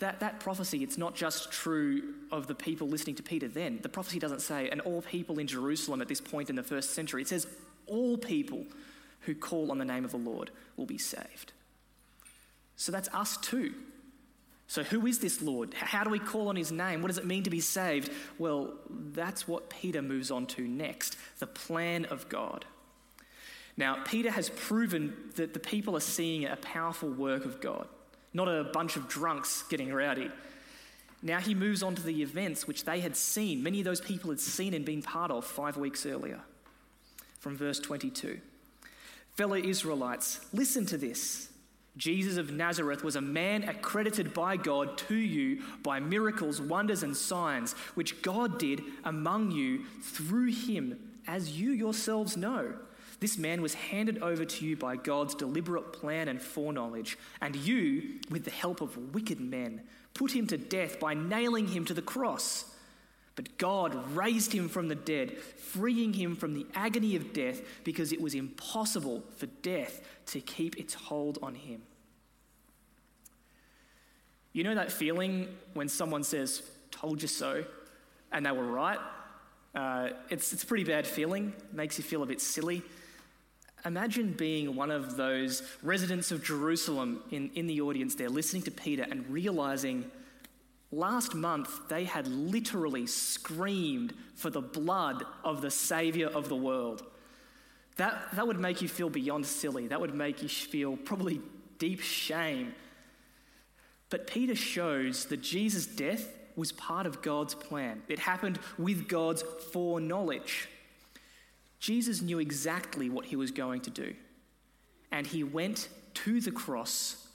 that, 0.00 0.20
that 0.20 0.38
prophecy, 0.38 0.82
it's 0.82 0.98
not 0.98 1.14
just 1.14 1.50
true 1.50 2.14
of 2.30 2.46
the 2.46 2.54
people 2.54 2.88
listening 2.88 3.16
to 3.16 3.22
Peter 3.22 3.48
then. 3.48 3.78
The 3.82 3.88
prophecy 3.88 4.18
doesn't 4.18 4.42
say, 4.42 4.68
and 4.68 4.80
all 4.82 5.00
people 5.00 5.38
in 5.38 5.46
Jerusalem 5.46 6.02
at 6.02 6.08
this 6.08 6.20
point 6.20 6.50
in 6.50 6.56
the 6.56 6.62
first 6.62 6.90
century. 6.90 7.22
It 7.22 7.28
says, 7.28 7.46
all 7.88 8.16
people 8.16 8.64
who 9.20 9.34
call 9.34 9.70
on 9.70 9.78
the 9.78 9.84
name 9.84 10.04
of 10.04 10.10
the 10.10 10.18
Lord 10.18 10.50
will 10.76 10.86
be 10.86 10.98
saved. 10.98 11.52
So 12.76 12.92
that's 12.92 13.08
us 13.12 13.36
too. 13.36 13.74
So, 14.70 14.82
who 14.82 15.06
is 15.06 15.18
this 15.18 15.40
Lord? 15.40 15.72
How 15.72 16.04
do 16.04 16.10
we 16.10 16.18
call 16.18 16.48
on 16.48 16.56
his 16.56 16.70
name? 16.70 17.00
What 17.00 17.08
does 17.08 17.16
it 17.16 17.24
mean 17.24 17.42
to 17.44 17.50
be 17.50 17.60
saved? 17.60 18.10
Well, 18.38 18.74
that's 18.90 19.48
what 19.48 19.70
Peter 19.70 20.02
moves 20.02 20.30
on 20.30 20.46
to 20.48 20.68
next 20.68 21.16
the 21.38 21.46
plan 21.46 22.04
of 22.04 22.28
God. 22.28 22.66
Now, 23.78 24.02
Peter 24.04 24.30
has 24.30 24.50
proven 24.50 25.14
that 25.36 25.54
the 25.54 25.60
people 25.60 25.96
are 25.96 26.00
seeing 26.00 26.44
a 26.44 26.56
powerful 26.56 27.08
work 27.08 27.46
of 27.46 27.62
God, 27.62 27.88
not 28.34 28.46
a 28.46 28.64
bunch 28.64 28.96
of 28.96 29.08
drunks 29.08 29.62
getting 29.62 29.90
rowdy. 29.90 30.30
Now 31.22 31.38
he 31.38 31.54
moves 31.54 31.82
on 31.82 31.94
to 31.94 32.02
the 32.02 32.22
events 32.22 32.66
which 32.66 32.84
they 32.84 33.00
had 33.00 33.16
seen, 33.16 33.62
many 33.62 33.80
of 33.80 33.84
those 33.84 34.00
people 34.00 34.30
had 34.30 34.40
seen 34.40 34.74
and 34.74 34.84
been 34.84 35.02
part 35.02 35.30
of 35.30 35.44
five 35.44 35.76
weeks 35.76 36.06
earlier. 36.06 36.40
From 37.38 37.56
verse 37.56 37.78
22 37.78 38.40
Fellow 39.36 39.56
Israelites, 39.56 40.40
listen 40.52 40.86
to 40.86 40.98
this. 40.98 41.48
Jesus 41.96 42.36
of 42.36 42.52
Nazareth 42.52 43.02
was 43.02 43.16
a 43.16 43.20
man 43.20 43.64
accredited 43.64 44.32
by 44.32 44.56
God 44.56 44.96
to 44.98 45.16
you 45.16 45.62
by 45.82 45.98
miracles, 45.98 46.60
wonders, 46.60 47.02
and 47.02 47.16
signs, 47.16 47.72
which 47.94 48.22
God 48.22 48.58
did 48.58 48.82
among 49.04 49.50
you 49.50 49.84
through 50.02 50.52
him, 50.52 50.98
as 51.26 51.58
you 51.58 51.72
yourselves 51.72 52.36
know. 52.36 52.74
This 53.20 53.36
man 53.36 53.62
was 53.62 53.74
handed 53.74 54.22
over 54.22 54.44
to 54.44 54.64
you 54.64 54.76
by 54.76 54.94
God's 54.94 55.34
deliberate 55.34 55.92
plan 55.92 56.28
and 56.28 56.40
foreknowledge, 56.40 57.18
and 57.40 57.56
you, 57.56 58.20
with 58.30 58.44
the 58.44 58.52
help 58.52 58.80
of 58.80 59.12
wicked 59.12 59.40
men, 59.40 59.82
put 60.14 60.30
him 60.30 60.46
to 60.48 60.56
death 60.56 61.00
by 61.00 61.14
nailing 61.14 61.66
him 61.66 61.84
to 61.86 61.94
the 61.94 62.02
cross. 62.02 62.64
But 63.38 63.56
God 63.56 63.94
raised 64.16 64.52
him 64.52 64.68
from 64.68 64.88
the 64.88 64.96
dead, 64.96 65.38
freeing 65.38 66.12
him 66.12 66.34
from 66.34 66.54
the 66.54 66.66
agony 66.74 67.14
of 67.14 67.32
death 67.32 67.60
because 67.84 68.10
it 68.10 68.20
was 68.20 68.34
impossible 68.34 69.22
for 69.36 69.46
death 69.46 70.00
to 70.26 70.40
keep 70.40 70.76
its 70.76 70.92
hold 70.92 71.38
on 71.40 71.54
him. 71.54 71.82
You 74.52 74.64
know 74.64 74.74
that 74.74 74.90
feeling 74.90 75.46
when 75.74 75.88
someone 75.88 76.24
says, 76.24 76.64
told 76.90 77.22
you 77.22 77.28
so, 77.28 77.64
and 78.32 78.44
they 78.44 78.50
were 78.50 78.66
right? 78.66 78.98
Uh, 79.72 80.08
it's, 80.30 80.52
it's 80.52 80.64
a 80.64 80.66
pretty 80.66 80.82
bad 80.82 81.06
feeling, 81.06 81.52
makes 81.72 81.96
you 81.96 82.02
feel 82.02 82.24
a 82.24 82.26
bit 82.26 82.40
silly. 82.40 82.82
Imagine 83.84 84.32
being 84.32 84.74
one 84.74 84.90
of 84.90 85.16
those 85.16 85.62
residents 85.84 86.32
of 86.32 86.42
Jerusalem 86.42 87.22
in, 87.30 87.52
in 87.54 87.68
the 87.68 87.82
audience 87.82 88.16
there, 88.16 88.30
listening 88.30 88.62
to 88.62 88.72
Peter 88.72 89.06
and 89.08 89.24
realizing 89.28 90.10
last 90.90 91.34
month 91.34 91.88
they 91.88 92.04
had 92.04 92.26
literally 92.26 93.06
screamed 93.06 94.14
for 94.34 94.50
the 94.50 94.60
blood 94.60 95.24
of 95.44 95.60
the 95.60 95.70
Savior 95.70 96.28
of 96.28 96.48
the 96.48 96.56
world. 96.56 97.02
That, 97.96 98.28
that 98.34 98.46
would 98.46 98.60
make 98.60 98.80
you 98.80 98.88
feel 98.88 99.10
beyond 99.10 99.44
silly. 99.44 99.88
That 99.88 100.00
would 100.00 100.14
make 100.14 100.42
you 100.42 100.48
feel 100.48 100.96
probably 100.96 101.40
deep 101.78 102.00
shame. 102.00 102.74
But 104.10 104.26
Peter 104.26 104.54
shows 104.54 105.26
that 105.26 105.42
Jesus' 105.42 105.86
death 105.86 106.34
was 106.56 106.72
part 106.72 107.06
of 107.06 107.22
God's 107.22 107.54
plan, 107.54 108.02
it 108.08 108.18
happened 108.18 108.58
with 108.78 109.06
God's 109.08 109.42
foreknowledge. 109.72 110.68
Jesus 111.78 112.20
knew 112.20 112.40
exactly 112.40 113.08
what 113.08 113.26
he 113.26 113.36
was 113.36 113.52
going 113.52 113.80
to 113.82 113.90
do, 113.90 114.14
and 115.12 115.24
he 115.24 115.44
went 115.44 115.88
to 116.14 116.40
the 116.40 116.50
cross 116.50 117.28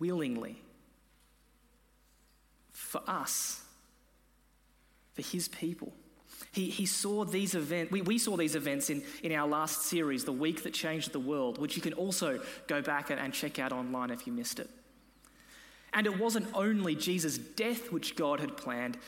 willingly 0.00 0.60
for 2.96 3.10
us, 3.10 3.60
for 5.14 5.22
his 5.22 5.48
people. 5.48 5.92
He, 6.52 6.70
he 6.70 6.86
saw 6.86 7.24
these 7.24 7.54
events, 7.54 7.92
we, 7.92 8.02
we 8.02 8.18
saw 8.18 8.36
these 8.36 8.54
events 8.56 8.90
in, 8.90 9.02
in 9.22 9.32
our 9.32 9.46
last 9.46 9.82
series, 9.82 10.24
The 10.24 10.32
Week 10.32 10.62
That 10.62 10.72
Changed 10.72 11.12
the 11.12 11.20
World, 11.20 11.58
which 11.58 11.76
you 11.76 11.82
can 11.82 11.92
also 11.92 12.40
go 12.66 12.80
back 12.80 13.10
and, 13.10 13.20
and 13.20 13.32
check 13.32 13.58
out 13.58 13.72
online 13.72 14.10
if 14.10 14.26
you 14.26 14.32
missed 14.32 14.58
it. 14.58 14.70
And 15.92 16.06
it 16.06 16.18
wasn't 16.18 16.48
only 16.54 16.94
Jesus' 16.94 17.38
death 17.38 17.92
which 17.92 18.16
God 18.16 18.40
had 18.40 18.56
planned, 18.56 18.98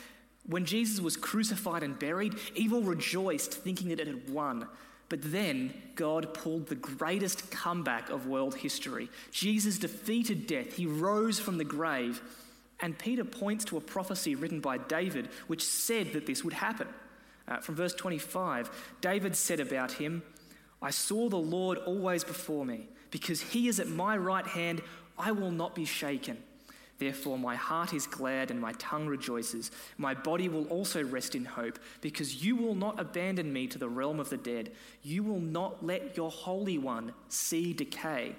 when 0.46 0.64
Jesus 0.64 1.00
was 1.00 1.16
crucified 1.16 1.82
and 1.82 1.98
buried, 1.98 2.34
evil 2.54 2.82
rejoiced, 2.82 3.52
thinking 3.54 3.88
that 3.88 4.00
it 4.00 4.06
had 4.06 4.30
won. 4.30 4.66
But 5.10 5.20
then 5.22 5.74
God 5.94 6.34
pulled 6.34 6.66
the 6.66 6.74
greatest 6.74 7.50
comeback 7.50 8.10
of 8.10 8.26
world 8.26 8.54
history. 8.54 9.10
Jesus 9.30 9.78
defeated 9.78 10.46
death, 10.46 10.74
he 10.74 10.86
rose 10.86 11.38
from 11.38 11.58
the 11.58 11.64
grave. 11.64 12.22
And 12.80 12.98
Peter 12.98 13.24
points 13.24 13.64
to 13.66 13.76
a 13.76 13.80
prophecy 13.80 14.34
written 14.34 14.60
by 14.60 14.78
David, 14.78 15.28
which 15.46 15.64
said 15.64 16.12
that 16.12 16.26
this 16.26 16.44
would 16.44 16.52
happen. 16.52 16.88
Uh, 17.46 17.58
from 17.58 17.74
verse 17.74 17.94
25, 17.94 18.70
David 19.00 19.34
said 19.34 19.58
about 19.58 19.92
him, 19.92 20.22
I 20.80 20.90
saw 20.90 21.28
the 21.28 21.36
Lord 21.36 21.78
always 21.78 22.22
before 22.22 22.64
me. 22.64 22.88
Because 23.10 23.40
he 23.40 23.68
is 23.68 23.80
at 23.80 23.88
my 23.88 24.16
right 24.16 24.46
hand, 24.46 24.82
I 25.18 25.32
will 25.32 25.50
not 25.50 25.74
be 25.74 25.84
shaken. 25.84 26.38
Therefore, 26.98 27.38
my 27.38 27.54
heart 27.54 27.94
is 27.94 28.06
glad 28.06 28.50
and 28.50 28.60
my 28.60 28.72
tongue 28.72 29.06
rejoices. 29.06 29.70
My 29.96 30.14
body 30.14 30.48
will 30.48 30.66
also 30.66 31.02
rest 31.02 31.34
in 31.34 31.44
hope, 31.44 31.78
because 32.00 32.44
you 32.44 32.56
will 32.56 32.74
not 32.74 32.98
abandon 32.98 33.52
me 33.52 33.68
to 33.68 33.78
the 33.78 33.88
realm 33.88 34.18
of 34.18 34.30
the 34.30 34.36
dead. 34.36 34.72
You 35.02 35.22
will 35.22 35.40
not 35.40 35.84
let 35.84 36.16
your 36.16 36.30
Holy 36.30 36.76
One 36.76 37.12
see 37.28 37.72
decay. 37.72 38.34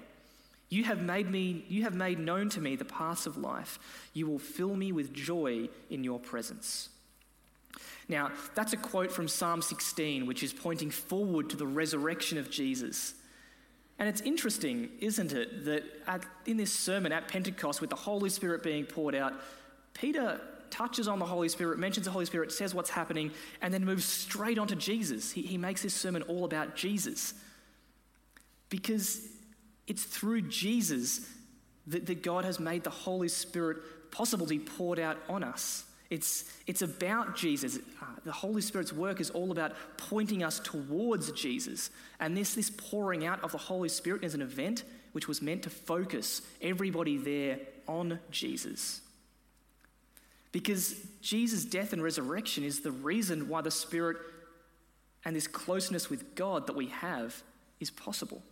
You 0.70 0.84
have 0.84 1.02
made 1.02 1.28
me 1.28 1.64
you 1.68 1.82
have 1.82 1.94
made 1.94 2.18
known 2.18 2.48
to 2.50 2.60
me 2.60 2.76
the 2.76 2.84
paths 2.84 3.26
of 3.26 3.36
life. 3.36 3.78
You 4.14 4.26
will 4.26 4.38
fill 4.38 4.74
me 4.74 4.92
with 4.92 5.12
joy 5.12 5.68
in 5.90 6.04
your 6.04 6.18
presence. 6.18 6.88
Now, 8.08 8.32
that's 8.54 8.72
a 8.72 8.76
quote 8.76 9.12
from 9.12 9.28
Psalm 9.28 9.62
16, 9.62 10.26
which 10.26 10.42
is 10.42 10.52
pointing 10.52 10.90
forward 10.90 11.50
to 11.50 11.56
the 11.56 11.66
resurrection 11.66 12.38
of 12.38 12.50
Jesus. 12.50 13.14
And 14.00 14.08
it's 14.08 14.20
interesting, 14.22 14.88
isn't 14.98 15.32
it, 15.32 15.64
that 15.66 15.84
at, 16.08 16.24
in 16.46 16.56
this 16.56 16.72
sermon 16.72 17.12
at 17.12 17.28
Pentecost, 17.28 17.80
with 17.80 17.90
the 17.90 17.96
Holy 17.96 18.30
Spirit 18.30 18.62
being 18.64 18.84
poured 18.84 19.14
out, 19.14 19.34
Peter 19.94 20.40
touches 20.70 21.06
on 21.06 21.18
the 21.18 21.26
Holy 21.26 21.48
Spirit, 21.48 21.78
mentions 21.78 22.06
the 22.06 22.12
Holy 22.12 22.24
Spirit, 22.24 22.50
says 22.50 22.74
what's 22.74 22.90
happening, 22.90 23.30
and 23.60 23.72
then 23.72 23.84
moves 23.84 24.04
straight 24.04 24.58
on 24.58 24.66
to 24.68 24.76
Jesus. 24.76 25.30
He, 25.30 25.42
he 25.42 25.58
makes 25.58 25.82
this 25.82 25.94
sermon 25.94 26.22
all 26.22 26.44
about 26.44 26.74
Jesus. 26.74 27.34
Because 28.70 29.28
it's 29.90 30.04
through 30.04 30.42
Jesus 30.42 31.26
that, 31.88 32.06
that 32.06 32.22
God 32.22 32.44
has 32.44 32.60
made 32.60 32.84
the 32.84 32.90
Holy 32.90 33.26
Spirit 33.26 33.78
possible 34.12 34.46
to 34.46 34.56
be 34.56 34.60
poured 34.60 35.00
out 35.00 35.18
on 35.28 35.42
us. 35.42 35.84
It's, 36.10 36.44
it's 36.68 36.80
about 36.80 37.34
Jesus. 37.34 37.76
Uh, 38.00 38.04
the 38.24 38.30
Holy 38.30 38.62
Spirit's 38.62 38.92
work 38.92 39.20
is 39.20 39.30
all 39.30 39.50
about 39.50 39.72
pointing 39.96 40.44
us 40.44 40.60
towards 40.60 41.32
Jesus. 41.32 41.90
And 42.20 42.36
this, 42.36 42.54
this 42.54 42.70
pouring 42.70 43.26
out 43.26 43.42
of 43.42 43.50
the 43.50 43.58
Holy 43.58 43.88
Spirit 43.88 44.22
is 44.22 44.32
an 44.32 44.42
event 44.42 44.84
which 45.10 45.26
was 45.26 45.42
meant 45.42 45.64
to 45.64 45.70
focus 45.70 46.42
everybody 46.62 47.16
there 47.16 47.58
on 47.88 48.20
Jesus. 48.30 49.00
Because 50.52 50.94
Jesus' 51.20 51.64
death 51.64 51.92
and 51.92 52.00
resurrection 52.00 52.62
is 52.62 52.82
the 52.82 52.92
reason 52.92 53.48
why 53.48 53.60
the 53.60 53.72
Spirit 53.72 54.18
and 55.24 55.34
this 55.34 55.48
closeness 55.48 56.08
with 56.08 56.36
God 56.36 56.68
that 56.68 56.76
we 56.76 56.86
have 56.86 57.42
is 57.80 57.90
possible. 57.90 58.44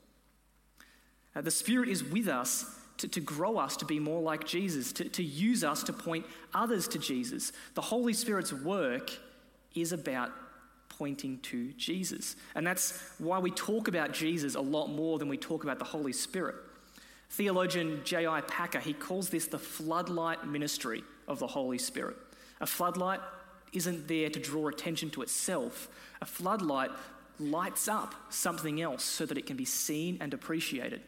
Uh, 1.38 1.40
the 1.40 1.50
Spirit 1.52 1.88
is 1.88 2.02
with 2.02 2.26
us 2.26 2.66
to, 2.97 3.07
to 3.07 3.21
grow 3.21 3.59
us 3.59 3.76
to 3.76 3.85
be 3.85 4.00
more 4.00 4.21
like 4.21 4.45
Jesus, 4.45 4.92
to, 4.95 5.09
to 5.11 5.23
use 5.23 5.62
us 5.62 5.85
to 5.85 5.92
point 5.92 6.26
others 6.52 6.88
to 6.88 6.99
Jesus. 6.99 7.52
The 7.75 7.80
Holy 7.80 8.12
Spirit's 8.12 8.52
work 8.52 9.12
is 9.73 9.92
about 9.92 10.33
pointing 10.88 11.38
to 11.38 11.73
Jesus. 11.75 12.35
And 12.57 12.66
that's 12.66 13.00
why 13.18 13.38
we 13.38 13.52
talk 13.52 13.87
about 13.87 14.12
Jesus 14.12 14.57
a 14.57 14.61
lot 14.61 14.88
more 14.88 15.21
than 15.21 15.28
we 15.28 15.37
talk 15.37 15.62
about 15.62 15.78
the 15.78 15.85
Holy 15.85 16.12
Spirit. 16.12 16.57
Theologian 17.30 18.00
J.I. 18.02 18.40
Packer, 18.40 18.80
he 18.80 18.92
calls 18.92 19.28
this 19.28 19.47
the 19.47 19.61
floodlight 19.61 20.45
ministry 20.45 21.04
of 21.28 21.38
the 21.38 21.47
Holy 21.47 21.78
Spirit. 21.78 22.16
A 22.61 22.66
floodlight 22.66 23.21
isn't 23.73 24.09
there 24.09 24.28
to 24.28 24.40
draw 24.40 24.66
attention 24.66 25.11
to 25.11 25.23
itself. 25.23 25.88
A 26.21 26.26
floodlight 26.26 26.90
lights 27.38 27.87
up 27.87 28.16
something 28.30 28.80
else 28.80 29.04
so 29.04 29.25
that 29.25 29.38
it 29.38 29.47
can 29.47 29.57
be 29.57 29.64
seen 29.64 30.18
and 30.21 30.35
appreciated. 30.35 31.00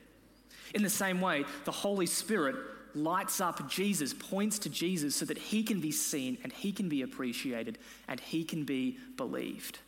In 0.74 0.82
the 0.82 0.90
same 0.90 1.20
way, 1.20 1.44
the 1.64 1.72
Holy 1.72 2.06
Spirit 2.06 2.56
lights 2.94 3.40
up 3.40 3.68
Jesus, 3.68 4.12
points 4.12 4.58
to 4.60 4.68
Jesus 4.68 5.14
so 5.14 5.24
that 5.24 5.38
he 5.38 5.62
can 5.62 5.80
be 5.80 5.92
seen 5.92 6.38
and 6.42 6.52
he 6.52 6.72
can 6.72 6.88
be 6.88 7.02
appreciated 7.02 7.78
and 8.08 8.20
he 8.20 8.44
can 8.44 8.64
be 8.64 8.98
believed. 9.16 9.78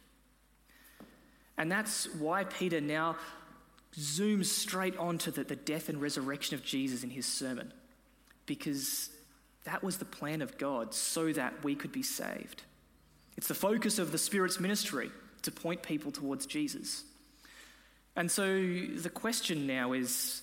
And 1.58 1.70
that's 1.70 2.12
why 2.14 2.44
Peter 2.44 2.80
now 2.80 3.16
zooms 3.94 4.46
straight 4.46 4.96
onto 4.96 5.30
the, 5.30 5.44
the 5.44 5.56
death 5.56 5.88
and 5.88 6.00
resurrection 6.00 6.54
of 6.54 6.64
Jesus 6.64 7.04
in 7.04 7.10
his 7.10 7.26
sermon, 7.26 7.72
because 8.46 9.10
that 9.64 9.82
was 9.82 9.98
the 9.98 10.04
plan 10.04 10.42
of 10.42 10.58
God 10.58 10.94
so 10.94 11.32
that 11.32 11.62
we 11.62 11.74
could 11.74 11.92
be 11.92 12.02
saved. 12.02 12.62
It's 13.36 13.48
the 13.48 13.54
focus 13.54 13.98
of 13.98 14.12
the 14.12 14.18
Spirit's 14.18 14.58
ministry 14.58 15.10
to 15.42 15.50
point 15.50 15.82
people 15.82 16.10
towards 16.10 16.46
Jesus. 16.46 17.04
And 18.16 18.30
so 18.30 18.44
the 18.46 19.10
question 19.12 19.66
now 19.66 19.92
is 19.92 20.42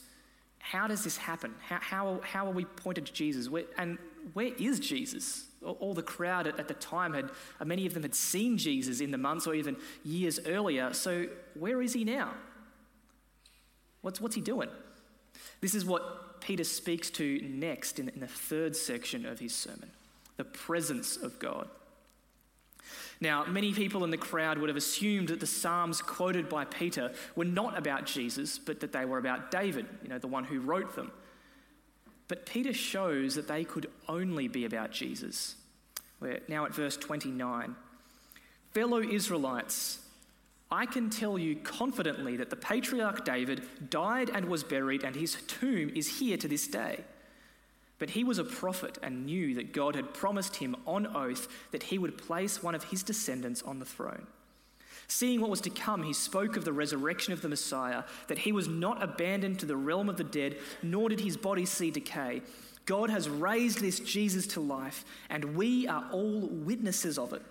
how 0.60 0.88
does 0.88 1.04
this 1.04 1.18
happen? 1.18 1.56
How, 1.62 1.80
how, 1.80 2.22
how 2.24 2.46
are 2.48 2.54
we 2.54 2.66
pointed 2.66 3.06
to 3.08 3.13
Jesus? 3.13 3.50
Where, 3.50 3.63
and 3.78 3.98
where 4.34 4.51
is 4.60 4.80
Jesus? 4.80 5.46
All 5.63 5.94
the 5.94 6.04
crowd 6.04 6.48
at, 6.48 6.60
at 6.60 6.68
the 6.68 6.74
time 6.75 7.13
had, 7.13 7.32
uh, 7.60 7.66
many 7.66 7.86
of 7.86 7.94
them 7.94 8.04
had 8.04 8.16
seen 8.16 8.58
Jesus 8.58 9.01
in 9.01 9.12
the 9.12 9.18
months 9.18 9.48
or 9.48 9.56
even 9.56 9.75
years 10.04 10.39
earlier. 10.46 10.94
So 10.94 11.28
where 11.56 11.82
is 11.82 11.94
he 11.94 12.04
now? 12.04 12.34
What's, 14.01 14.22
what's 14.22 14.36
he 14.36 14.42
doing? 14.42 14.70
This 15.62 15.75
is 15.75 15.86
what 15.86 16.42
Peter 16.42 16.63
speaks 16.63 17.10
to 17.12 17.42
next 17.42 18.00
in, 18.00 18.10
in 18.10 18.20
the 18.20 18.28
third 18.28 18.75
section 18.75 19.25
of 19.25 19.39
his 19.39 19.54
sermon 19.54 19.92
the 20.38 20.46
presence 20.46 21.18
of 21.18 21.38
God. 21.38 21.68
Now, 23.22 23.46
many 23.46 23.74
people 23.74 24.03
in 24.03 24.12
the 24.12 24.17
crowd 24.17 24.58
would 24.58 24.69
have 24.69 24.77
assumed 24.77 25.29
that 25.29 25.39
the 25.39 25.48
Psalms 25.48 26.01
quoted 26.01 26.48
by 26.48 26.65
Peter 26.65 27.12
were 27.36 27.46
not 27.46 27.77
about 27.77 28.05
Jesus, 28.05 28.58
but 28.58 28.79
that 28.79 28.91
they 28.91 29.05
were 29.05 29.17
about 29.17 29.51
David, 29.51 29.86
you 30.03 30.10
know, 30.10 30.19
the 30.19 30.27
one 30.27 30.46
who 30.46 30.60
wrote 30.60 30.96
them. 30.96 31.12
But 32.27 32.46
Peter 32.46 32.74
shows 32.74 33.36
that 33.36 33.48
they 33.48 33.63
could 33.63 33.89
only 34.08 34.48
be 34.48 34.65
about 34.65 34.91
Jesus. 34.91 35.55
We're 36.19 36.41
now 36.48 36.65
at 36.65 36.74
verse 36.74 36.96
29. 36.96 37.75
Fellow 38.72 39.01
Israelites, 39.01 40.00
I 40.72 40.86
can 40.86 41.10
tell 41.10 41.38
you 41.38 41.55
confidently 41.55 42.38
that 42.38 42.51
the 42.51 42.55
patriarch 42.55 43.25
David 43.25 43.63
died 43.89 44.29
and 44.29 44.46
was 44.46 44.63
buried, 44.63 45.03
and 45.03 45.15
his 45.15 45.38
tomb 45.48 45.89
is 45.96 46.19
here 46.19 46.38
to 46.38 46.48
this 46.48 46.67
day. 46.67 47.03
But 48.00 48.12
he 48.12 48.24
was 48.24 48.39
a 48.39 48.44
prophet 48.44 48.98
and 49.03 49.25
knew 49.25 49.53
that 49.56 49.74
God 49.74 49.96
had 49.96 50.13
promised 50.13 50.56
him 50.56 50.75
on 50.88 51.15
oath 51.15 51.48
that 51.72 51.84
he 51.84 51.98
would 51.98 52.18
place 52.18 52.63
one 52.63 52.74
of 52.74 52.86
his 52.86 53.03
descendants 53.03 53.62
on 53.62 53.79
the 53.79 53.86
throne. 53.86 54.25
Seeing 55.08 55.41
what 55.41 55.50
was 55.50 55.62
to 55.62 55.70
come, 55.70 56.03
he 56.03 56.13
spoke 56.13 56.56
of 56.56 56.65
the 56.65 56.72
resurrection 56.72 57.34
of 57.34 57.41
the 57.41 57.50
Messiah, 57.50 58.03
that 58.27 58.38
he 58.38 58.51
was 58.51 58.68
not 58.68 59.03
abandoned 59.03 59.60
to 59.60 59.65
the 59.65 59.75
realm 59.75 60.08
of 60.08 60.18
the 60.18 60.24
dead, 60.24 60.58
nor 60.84 61.10
did 61.10 61.20
his 61.20 61.36
body 61.36 61.65
see 61.65 61.91
decay. 61.91 62.41
God 62.86 63.10
has 63.10 63.27
raised 63.27 63.82
this 63.82 64.00
Jesus 64.00 64.48
to 64.48 64.60
life, 64.60 65.03
and 65.29 65.56
we 65.56 65.88
are 65.88 66.08
all 66.12 66.41
witnesses 66.41 67.18
of 67.18 67.34
it. 67.34 67.41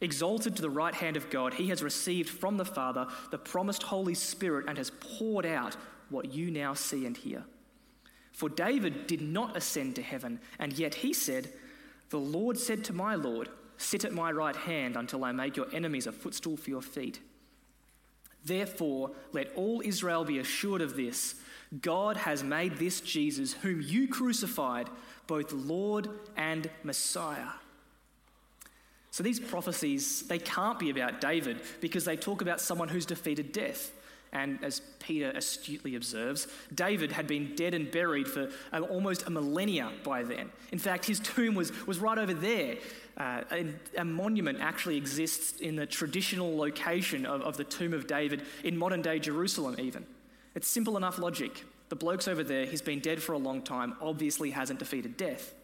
Exalted 0.00 0.56
to 0.56 0.62
the 0.62 0.70
right 0.70 0.94
hand 0.94 1.18
of 1.18 1.28
God, 1.28 1.54
he 1.54 1.68
has 1.68 1.82
received 1.82 2.30
from 2.30 2.56
the 2.56 2.64
Father 2.64 3.06
the 3.30 3.38
promised 3.38 3.82
Holy 3.82 4.14
Spirit 4.14 4.64
and 4.66 4.78
has 4.78 4.90
poured 4.90 5.44
out 5.44 5.76
what 6.08 6.32
you 6.32 6.50
now 6.50 6.72
see 6.72 7.04
and 7.04 7.16
hear. 7.16 7.44
For 8.40 8.48
David 8.48 9.06
did 9.06 9.20
not 9.20 9.54
ascend 9.54 9.96
to 9.96 10.02
heaven, 10.02 10.40
and 10.58 10.72
yet 10.72 10.94
he 10.94 11.12
said, 11.12 11.52
The 12.08 12.16
Lord 12.16 12.56
said 12.56 12.82
to 12.84 12.94
my 12.94 13.14
Lord, 13.14 13.50
Sit 13.76 14.02
at 14.02 14.14
my 14.14 14.32
right 14.32 14.56
hand 14.56 14.96
until 14.96 15.24
I 15.24 15.32
make 15.32 15.58
your 15.58 15.66
enemies 15.74 16.06
a 16.06 16.12
footstool 16.12 16.56
for 16.56 16.70
your 16.70 16.80
feet. 16.80 17.20
Therefore, 18.42 19.10
let 19.32 19.52
all 19.56 19.82
Israel 19.84 20.24
be 20.24 20.38
assured 20.38 20.80
of 20.80 20.96
this 20.96 21.34
God 21.82 22.16
has 22.16 22.42
made 22.42 22.78
this 22.78 23.02
Jesus, 23.02 23.52
whom 23.52 23.82
you 23.82 24.08
crucified, 24.08 24.88
both 25.26 25.52
Lord 25.52 26.08
and 26.34 26.70
Messiah. 26.82 27.50
So 29.10 29.22
these 29.22 29.38
prophecies, 29.38 30.22
they 30.28 30.38
can't 30.38 30.78
be 30.78 30.88
about 30.88 31.20
David 31.20 31.60
because 31.82 32.06
they 32.06 32.16
talk 32.16 32.40
about 32.40 32.62
someone 32.62 32.88
who's 32.88 33.04
defeated 33.04 33.52
death. 33.52 33.92
And 34.32 34.62
as 34.62 34.80
Peter 35.00 35.30
astutely 35.30 35.96
observes, 35.96 36.46
David 36.72 37.10
had 37.10 37.26
been 37.26 37.54
dead 37.56 37.74
and 37.74 37.90
buried 37.90 38.28
for 38.28 38.48
almost 38.72 39.26
a 39.26 39.30
millennia 39.30 39.90
by 40.04 40.22
then. 40.22 40.50
In 40.70 40.78
fact, 40.78 41.04
his 41.04 41.18
tomb 41.18 41.54
was, 41.54 41.72
was 41.86 41.98
right 41.98 42.16
over 42.16 42.32
there. 42.32 42.76
Uh, 43.16 43.42
a, 43.50 43.66
a, 43.98 44.04
monument 44.04 44.58
actually 44.60 44.96
exists 44.96 45.60
in 45.60 45.74
the 45.74 45.84
traditional 45.84 46.56
location 46.56 47.26
of, 47.26 47.42
of 47.42 47.56
the 47.56 47.64
tomb 47.64 47.92
of 47.92 48.06
David 48.06 48.42
in 48.62 48.76
modern 48.76 49.02
day 49.02 49.18
Jerusalem, 49.18 49.74
even. 49.78 50.06
It's 50.54 50.68
simple 50.68 50.96
enough 50.96 51.18
logic. 51.18 51.64
The 51.88 51.96
bloke's 51.96 52.28
over 52.28 52.44
there, 52.44 52.66
he's 52.66 52.82
been 52.82 53.00
dead 53.00 53.20
for 53.20 53.32
a 53.32 53.38
long 53.38 53.62
time, 53.62 53.96
obviously 54.00 54.52
hasn't 54.52 54.78
defeated 54.78 55.16
death. 55.16 55.54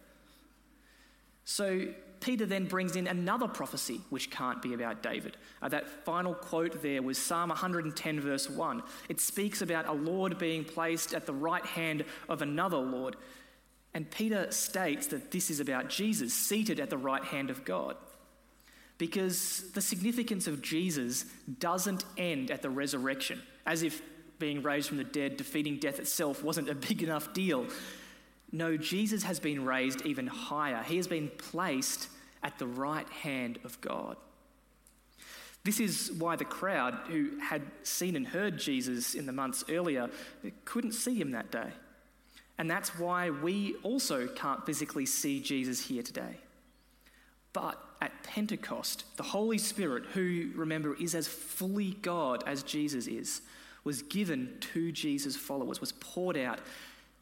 So 1.45 1.87
Peter 2.19 2.45
then 2.45 2.65
brings 2.65 2.95
in 2.95 3.07
another 3.07 3.47
prophecy 3.47 4.01
which 4.09 4.31
can't 4.31 4.61
be 4.61 4.73
about 4.73 5.03
David. 5.03 5.37
Uh, 5.61 5.69
that 5.69 6.05
final 6.05 6.33
quote 6.33 6.81
there 6.81 7.01
was 7.01 7.17
Psalm 7.17 7.49
110, 7.49 8.19
verse 8.19 8.49
1. 8.49 8.83
It 9.09 9.19
speaks 9.19 9.61
about 9.61 9.87
a 9.87 9.93
Lord 9.93 10.37
being 10.37 10.63
placed 10.63 11.13
at 11.13 11.25
the 11.25 11.33
right 11.33 11.65
hand 11.65 12.05
of 12.29 12.41
another 12.41 12.77
Lord. 12.77 13.15
And 13.93 14.09
Peter 14.09 14.51
states 14.51 15.07
that 15.07 15.31
this 15.31 15.49
is 15.49 15.59
about 15.59 15.89
Jesus 15.89 16.33
seated 16.33 16.79
at 16.79 16.89
the 16.89 16.97
right 16.97 17.23
hand 17.23 17.49
of 17.49 17.65
God. 17.65 17.95
Because 18.97 19.71
the 19.73 19.81
significance 19.81 20.47
of 20.47 20.61
Jesus 20.61 21.25
doesn't 21.59 22.03
end 22.17 22.49
at 22.49 22.61
the 22.61 22.69
resurrection, 22.69 23.41
as 23.65 23.83
if 23.83 24.01
being 24.39 24.63
raised 24.63 24.89
from 24.89 24.97
the 24.97 25.03
dead, 25.03 25.37
defeating 25.37 25.77
death 25.77 25.99
itself, 25.99 26.43
wasn't 26.43 26.69
a 26.69 26.75
big 26.75 27.03
enough 27.03 27.33
deal. 27.33 27.67
No, 28.51 28.77
Jesus 28.77 29.23
has 29.23 29.39
been 29.39 29.65
raised 29.65 30.05
even 30.05 30.27
higher. 30.27 30.83
He 30.83 30.97
has 30.97 31.07
been 31.07 31.29
placed 31.37 32.07
at 32.43 32.57
the 32.59 32.67
right 32.67 33.09
hand 33.09 33.59
of 33.63 33.79
God. 33.81 34.15
This 35.63 35.79
is 35.81 36.13
why 36.13 36.37
the 36.37 36.45
crowd 36.45 36.93
who 37.07 37.37
had 37.39 37.61
seen 37.83 38.15
and 38.15 38.25
heard 38.25 38.57
Jesus 38.57 39.15
in 39.15 39.25
the 39.25 39.33
months 39.33 39.65
earlier 39.69 40.09
couldn't 40.63 40.93
see 40.93 41.19
him 41.19 41.31
that 41.31 41.51
day. 41.51 41.71
And 42.57 42.71
that's 42.71 42.97
why 42.97 43.29
we 43.29 43.75
also 43.83 44.27
can't 44.27 44.65
physically 44.65 45.05
see 45.05 45.41
Jesus 45.41 45.81
here 45.81 46.03
today. 46.03 46.37
But 47.51 47.77
at 48.01 48.23
Pentecost, 48.23 49.03
the 49.17 49.23
Holy 49.23 49.57
Spirit, 49.57 50.05
who, 50.13 50.51
remember, 50.55 50.95
is 50.95 51.13
as 51.15 51.27
fully 51.27 51.97
God 52.01 52.43
as 52.47 52.63
Jesus 52.63 53.07
is, 53.07 53.41
was 53.83 54.01
given 54.03 54.57
to 54.73 54.91
Jesus' 54.91 55.35
followers, 55.35 55.81
was 55.81 55.91
poured 55.93 56.37
out 56.37 56.59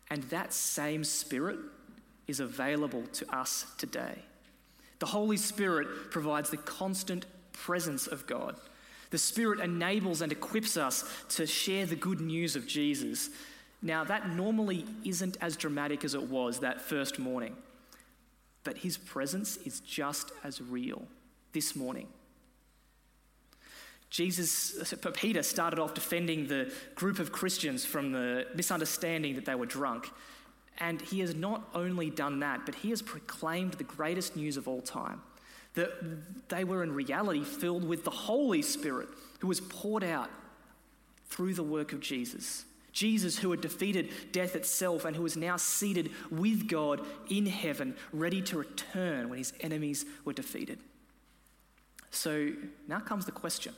and 0.09 0.23
that 0.23 0.53
same 0.53 1.03
Spirit 1.03 1.59
is 2.27 2.39
available 2.39 3.03
to 3.13 3.35
us 3.35 3.65
today. 3.77 4.19
The 4.99 5.05
Holy 5.05 5.37
Spirit 5.37 6.11
provides 6.11 6.49
the 6.49 6.57
constant 6.57 7.25
presence 7.53 8.07
of 8.07 8.25
God. 8.27 8.55
The 9.11 9.17
Spirit 9.17 9.59
enables 9.59 10.21
and 10.21 10.31
equips 10.31 10.77
us 10.77 11.03
to 11.29 11.45
share 11.45 11.85
the 11.85 11.95
good 11.95 12.21
news 12.21 12.55
of 12.55 12.67
Jesus. 12.67 13.29
Now, 13.81 14.03
that 14.03 14.29
normally 14.29 14.85
isn't 15.03 15.37
as 15.41 15.55
dramatic 15.55 16.03
as 16.03 16.15
it 16.15 16.23
was 16.23 16.59
that 16.59 16.81
first 16.81 17.19
morning, 17.19 17.55
but 18.63 18.77
His 18.77 18.97
presence 18.97 19.57
is 19.57 19.79
just 19.81 20.31
as 20.43 20.61
real 20.61 21.03
this 21.53 21.75
morning. 21.75 22.07
Jesus, 24.09 24.93
Peter 25.13 25.43
started 25.43 25.79
off 25.79 25.93
defending 25.93 26.47
the 26.47 26.71
group 26.95 27.19
of 27.19 27.31
Christians 27.31 27.83
from 27.83 28.11
the 28.11 28.47
misunderstanding 28.55 29.35
that 29.35 29.45
they 29.45 29.55
were 29.55 29.65
drunk. 29.65 30.09
And 30.77 31.01
he 31.01 31.19
has 31.19 31.35
not 31.35 31.67
only 31.73 32.09
done 32.09 32.39
that, 32.39 32.65
but 32.65 32.75
he 32.75 32.89
has 32.89 33.01
proclaimed 33.01 33.73
the 33.73 33.83
greatest 33.83 34.35
news 34.35 34.57
of 34.57 34.67
all 34.67 34.81
time 34.81 35.21
that 35.75 36.49
they 36.49 36.63
were 36.63 36.83
in 36.83 36.91
reality 36.93 37.43
filled 37.43 37.87
with 37.87 38.03
the 38.03 38.11
Holy 38.11 38.61
Spirit 38.61 39.09
who 39.39 39.47
was 39.47 39.61
poured 39.61 40.03
out 40.03 40.29
through 41.25 41.53
the 41.53 41.63
work 41.63 41.93
of 41.93 41.99
Jesus. 41.99 42.65
Jesus, 42.91 43.37
who 43.37 43.51
had 43.51 43.59
defeated 43.59 44.09
death 44.31 44.55
itself 44.55 45.03
and 45.03 45.17
who 45.17 45.25
is 45.25 45.35
now 45.35 45.57
seated 45.57 46.11
with 46.31 46.69
God 46.69 47.01
in 47.29 47.45
heaven, 47.45 47.93
ready 48.13 48.41
to 48.43 48.57
return 48.57 49.29
when 49.29 49.37
his 49.37 49.51
enemies 49.59 50.05
were 50.23 50.31
defeated. 50.31 50.79
So 52.09 52.53
now 52.87 53.01
comes 53.01 53.25
the 53.25 53.33
question 53.33 53.73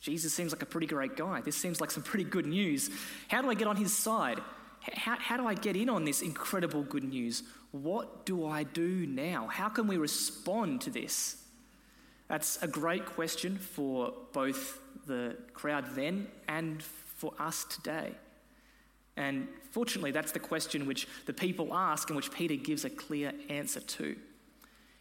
Jesus 0.00 0.32
seems 0.32 0.52
like 0.52 0.62
a 0.62 0.66
pretty 0.66 0.86
great 0.86 1.16
guy. 1.16 1.40
This 1.40 1.56
seems 1.56 1.80
like 1.80 1.90
some 1.90 2.02
pretty 2.02 2.24
good 2.24 2.46
news. 2.46 2.90
How 3.28 3.40
do 3.42 3.50
I 3.50 3.54
get 3.54 3.68
on 3.68 3.76
his 3.76 3.92
side? 3.92 4.40
How, 4.80 5.16
how 5.16 5.36
do 5.36 5.46
I 5.46 5.54
get 5.54 5.76
in 5.76 5.88
on 5.88 6.04
this 6.04 6.22
incredible 6.22 6.82
good 6.82 7.04
news? 7.04 7.42
What 7.72 8.26
do 8.26 8.46
I 8.46 8.62
do 8.64 9.06
now? 9.06 9.46
How 9.46 9.68
can 9.68 9.86
we 9.86 9.96
respond 9.96 10.80
to 10.82 10.90
this? 10.90 11.42
That's 12.28 12.60
a 12.62 12.68
great 12.68 13.06
question 13.06 13.56
for 13.56 14.12
both 14.32 14.80
the 15.06 15.36
crowd 15.54 15.94
then 15.94 16.26
and 16.48 16.82
for 16.82 17.32
us 17.38 17.64
today. 17.64 18.12
And 19.16 19.48
fortunately, 19.70 20.10
that's 20.10 20.32
the 20.32 20.38
question 20.38 20.86
which 20.86 21.08
the 21.26 21.32
people 21.32 21.74
ask 21.74 22.10
and 22.10 22.16
which 22.16 22.32
Peter 22.32 22.56
gives 22.56 22.84
a 22.84 22.90
clear 22.90 23.32
answer 23.48 23.80
to 23.80 24.16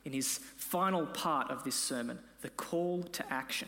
in 0.06 0.14
his 0.14 0.38
final 0.38 1.06
part 1.08 1.50
of 1.50 1.64
this 1.64 1.76
sermon 1.76 2.20
the 2.42 2.50
call 2.50 3.04
to 3.04 3.34
action. 3.34 3.68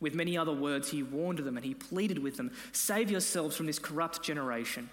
With 0.00 0.14
many 0.14 0.36
other 0.36 0.52
words, 0.52 0.90
he 0.90 1.02
warned 1.02 1.38
them 1.38 1.56
and 1.56 1.64
he 1.64 1.74
pleaded 1.74 2.18
with 2.18 2.36
them 2.36 2.52
Save 2.72 3.10
yourselves 3.10 3.56
from 3.56 3.66
this 3.66 3.78
corrupt 3.78 4.22
generation. 4.22 4.90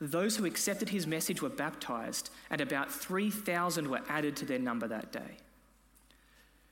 Those 0.00 0.36
who 0.36 0.46
accepted 0.46 0.88
his 0.88 1.06
message 1.06 1.42
were 1.42 1.48
baptized, 1.48 2.30
and 2.50 2.60
about 2.60 2.90
3,000 2.90 3.88
were 3.88 4.00
added 4.08 4.34
to 4.36 4.44
their 4.44 4.58
number 4.58 4.88
that 4.88 5.12
day. 5.12 5.36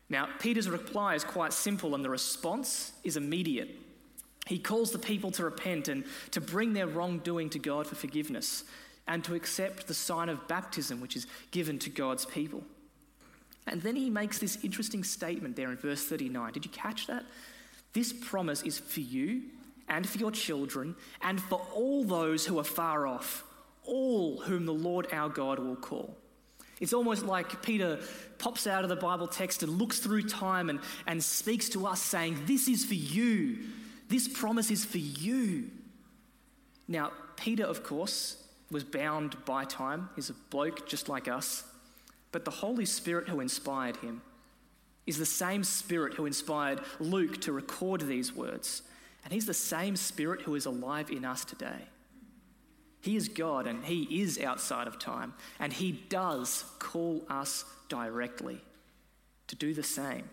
Now, 0.08 0.28
Peter's 0.40 0.68
reply 0.68 1.14
is 1.14 1.22
quite 1.22 1.52
simple, 1.52 1.94
and 1.94 2.04
the 2.04 2.10
response 2.10 2.92
is 3.04 3.16
immediate. 3.16 3.70
He 4.46 4.58
calls 4.58 4.90
the 4.90 4.98
people 4.98 5.30
to 5.32 5.44
repent 5.44 5.86
and 5.86 6.04
to 6.32 6.40
bring 6.40 6.72
their 6.72 6.88
wrongdoing 6.88 7.50
to 7.50 7.60
God 7.60 7.86
for 7.86 7.94
forgiveness, 7.94 8.64
and 9.06 9.22
to 9.24 9.36
accept 9.36 9.86
the 9.86 9.94
sign 9.94 10.28
of 10.28 10.48
baptism, 10.48 11.00
which 11.00 11.14
is 11.14 11.28
given 11.52 11.78
to 11.78 11.90
God's 11.90 12.26
people. 12.26 12.64
And 13.70 13.80
then 13.80 13.94
he 13.94 14.10
makes 14.10 14.38
this 14.38 14.58
interesting 14.64 15.04
statement 15.04 15.54
there 15.56 15.70
in 15.70 15.76
verse 15.76 16.04
39. 16.04 16.52
Did 16.52 16.64
you 16.64 16.70
catch 16.72 17.06
that? 17.06 17.24
This 17.92 18.12
promise 18.12 18.62
is 18.62 18.78
for 18.78 19.00
you 19.00 19.42
and 19.88 20.06
for 20.06 20.18
your 20.18 20.32
children 20.32 20.96
and 21.22 21.40
for 21.40 21.64
all 21.72 22.04
those 22.04 22.44
who 22.44 22.58
are 22.58 22.64
far 22.64 23.06
off, 23.06 23.44
all 23.84 24.40
whom 24.40 24.66
the 24.66 24.74
Lord 24.74 25.06
our 25.12 25.28
God 25.28 25.60
will 25.60 25.76
call. 25.76 26.16
It's 26.80 26.92
almost 26.92 27.24
like 27.24 27.62
Peter 27.62 28.00
pops 28.38 28.66
out 28.66 28.82
of 28.82 28.88
the 28.88 28.96
Bible 28.96 29.28
text 29.28 29.62
and 29.62 29.78
looks 29.78 30.00
through 30.00 30.22
time 30.22 30.68
and, 30.68 30.80
and 31.06 31.22
speaks 31.22 31.68
to 31.70 31.86
us 31.86 32.02
saying, 32.02 32.38
This 32.46 32.66
is 32.66 32.84
for 32.84 32.94
you. 32.94 33.58
This 34.08 34.26
promise 34.26 34.70
is 34.72 34.84
for 34.84 34.98
you. 34.98 35.70
Now, 36.88 37.12
Peter, 37.36 37.64
of 37.64 37.84
course, 37.84 38.42
was 38.70 38.82
bound 38.82 39.36
by 39.44 39.64
time. 39.64 40.08
He's 40.16 40.30
a 40.30 40.34
bloke 40.50 40.88
just 40.88 41.08
like 41.08 41.28
us. 41.28 41.62
But 42.32 42.44
the 42.44 42.50
Holy 42.50 42.86
Spirit 42.86 43.28
who 43.28 43.40
inspired 43.40 43.96
him 43.96 44.22
is 45.06 45.18
the 45.18 45.26
same 45.26 45.64
Spirit 45.64 46.14
who 46.14 46.26
inspired 46.26 46.80
Luke 47.00 47.40
to 47.42 47.52
record 47.52 48.02
these 48.02 48.34
words. 48.34 48.82
And 49.24 49.32
he's 49.32 49.46
the 49.46 49.54
same 49.54 49.96
Spirit 49.96 50.42
who 50.42 50.54
is 50.54 50.66
alive 50.66 51.10
in 51.10 51.24
us 51.24 51.44
today. 51.44 51.88
He 53.00 53.16
is 53.16 53.28
God 53.28 53.66
and 53.66 53.84
He 53.84 54.20
is 54.20 54.38
outside 54.40 54.86
of 54.86 54.98
time. 54.98 55.34
And 55.58 55.72
He 55.72 55.92
does 56.08 56.64
call 56.78 57.22
us 57.28 57.64
directly 57.88 58.60
to 59.48 59.56
do 59.56 59.74
the 59.74 59.82
same. 59.82 60.28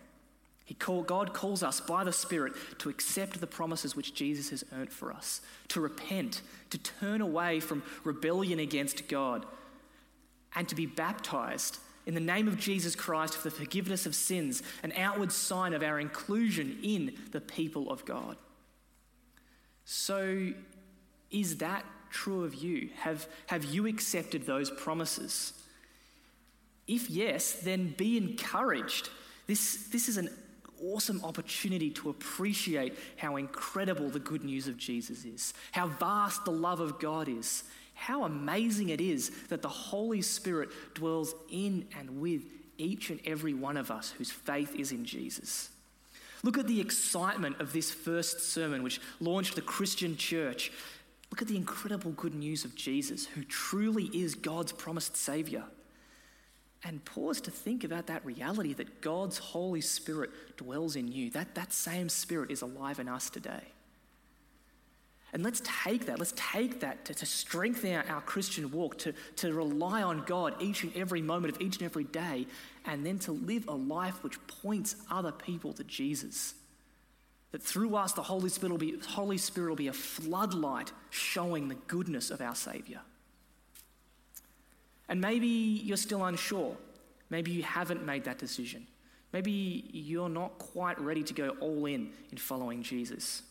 He 0.64 0.74
call, 0.74 1.02
God 1.02 1.32
calls 1.32 1.62
us 1.62 1.80
by 1.80 2.04
the 2.04 2.12
Spirit 2.12 2.52
to 2.78 2.90
accept 2.90 3.40
the 3.40 3.46
promises 3.46 3.96
which 3.96 4.14
Jesus 4.14 4.50
has 4.50 4.64
earned 4.74 4.92
for 4.92 5.10
us, 5.10 5.40
to 5.68 5.80
repent, 5.80 6.42
to 6.68 6.76
turn 6.76 7.22
away 7.22 7.58
from 7.58 7.82
rebellion 8.04 8.58
against 8.58 9.08
God, 9.08 9.46
and 10.54 10.68
to 10.68 10.74
be 10.74 10.84
baptized 10.84 11.78
in 12.08 12.14
the 12.14 12.20
name 12.20 12.48
of 12.48 12.58
Jesus 12.58 12.96
Christ 12.96 13.36
for 13.36 13.50
the 13.50 13.54
forgiveness 13.54 14.06
of 14.06 14.14
sins, 14.14 14.62
an 14.82 14.94
outward 14.96 15.30
sign 15.30 15.74
of 15.74 15.82
our 15.82 16.00
inclusion 16.00 16.78
in 16.82 17.14
the 17.32 17.40
people 17.40 17.90
of 17.90 18.06
God. 18.06 18.38
So, 19.84 20.54
is 21.30 21.58
that 21.58 21.84
true 22.08 22.44
of 22.44 22.54
you? 22.54 22.88
Have, 23.00 23.28
have 23.48 23.64
you 23.64 23.86
accepted 23.86 24.46
those 24.46 24.70
promises? 24.70 25.52
If 26.86 27.10
yes, 27.10 27.52
then 27.52 27.94
be 27.98 28.16
encouraged. 28.16 29.10
This, 29.46 29.88
this 29.88 30.08
is 30.08 30.16
an 30.16 30.30
awesome 30.82 31.22
opportunity 31.22 31.90
to 31.90 32.08
appreciate 32.08 32.96
how 33.18 33.36
incredible 33.36 34.08
the 34.08 34.18
good 34.18 34.44
news 34.44 34.66
of 34.66 34.78
Jesus 34.78 35.26
is, 35.26 35.52
how 35.72 35.88
vast 35.88 36.46
the 36.46 36.52
love 36.52 36.80
of 36.80 36.98
God 37.00 37.28
is, 37.28 37.64
how 37.98 38.22
amazing 38.22 38.90
it 38.90 39.00
is 39.00 39.30
that 39.48 39.60
the 39.60 39.68
Holy 39.68 40.22
Spirit 40.22 40.70
dwells 40.94 41.34
in 41.50 41.84
and 41.98 42.20
with 42.20 42.42
each 42.78 43.10
and 43.10 43.18
every 43.26 43.54
one 43.54 43.76
of 43.76 43.90
us 43.90 44.12
whose 44.12 44.30
faith 44.30 44.76
is 44.76 44.92
in 44.92 45.04
Jesus. 45.04 45.70
Look 46.44 46.56
at 46.56 46.68
the 46.68 46.80
excitement 46.80 47.60
of 47.60 47.72
this 47.72 47.90
first 47.90 48.52
sermon, 48.52 48.84
which 48.84 49.00
launched 49.18 49.56
the 49.56 49.62
Christian 49.62 50.16
church. 50.16 50.70
Look 51.32 51.42
at 51.42 51.48
the 51.48 51.56
incredible 51.56 52.12
good 52.12 52.36
news 52.36 52.64
of 52.64 52.76
Jesus, 52.76 53.26
who 53.26 53.42
truly 53.42 54.04
is 54.04 54.36
God's 54.36 54.70
promised 54.70 55.16
Saviour 55.16 55.64
and 56.84 57.04
pause 57.04 57.40
to 57.40 57.50
think 57.50 57.82
about 57.82 58.06
that 58.06 58.24
reality 58.24 58.74
that 58.74 59.00
God's 59.00 59.38
Holy 59.38 59.80
Spirit 59.80 60.30
dwells 60.56 60.94
in 60.94 61.08
you. 61.08 61.30
That, 61.30 61.56
that 61.56 61.72
same 61.72 62.08
Spirit 62.08 62.52
is 62.52 62.62
alive 62.62 63.00
in 63.00 63.08
us 63.08 63.28
today. 63.28 63.64
And 65.32 65.42
let's 65.42 65.60
take 65.84 66.06
that, 66.06 66.18
let's 66.18 66.32
take 66.36 66.80
that 66.80 67.04
to, 67.04 67.14
to 67.14 67.26
strengthen 67.26 67.94
our, 67.94 68.04
our 68.08 68.20
Christian 68.22 68.70
walk, 68.70 68.96
to, 68.98 69.12
to 69.36 69.52
rely 69.52 70.02
on 70.02 70.24
God 70.24 70.54
each 70.60 70.84
and 70.84 70.96
every 70.96 71.20
moment 71.20 71.54
of 71.54 71.60
each 71.60 71.76
and 71.76 71.84
every 71.84 72.04
day, 72.04 72.46
and 72.86 73.04
then 73.04 73.18
to 73.20 73.32
live 73.32 73.68
a 73.68 73.74
life 73.74 74.22
which 74.24 74.38
points 74.46 74.96
other 75.10 75.32
people 75.32 75.74
to 75.74 75.84
Jesus. 75.84 76.54
That 77.52 77.62
through 77.62 77.94
us, 77.96 78.12
the 78.12 78.22
Holy 78.22 78.48
Spirit 78.48 78.72
will 78.72 78.78
be, 78.78 78.98
Holy 79.06 79.38
Spirit 79.38 79.68
will 79.68 79.76
be 79.76 79.88
a 79.88 79.92
floodlight 79.92 80.92
showing 81.10 81.68
the 81.68 81.74
goodness 81.74 82.30
of 82.30 82.40
our 82.40 82.54
Savior. 82.54 83.00
And 85.10 85.20
maybe 85.20 85.46
you're 85.46 85.96
still 85.96 86.24
unsure. 86.24 86.76
Maybe 87.30 87.50
you 87.50 87.62
haven't 87.62 88.04
made 88.04 88.24
that 88.24 88.38
decision. 88.38 88.86
Maybe 89.32 89.84
you're 89.92 90.28
not 90.28 90.58
quite 90.58 90.98
ready 90.98 91.22
to 91.22 91.34
go 91.34 91.50
all 91.60 91.84
in 91.86 92.12
in 92.30 92.38
following 92.38 92.82
Jesus. 92.82 93.42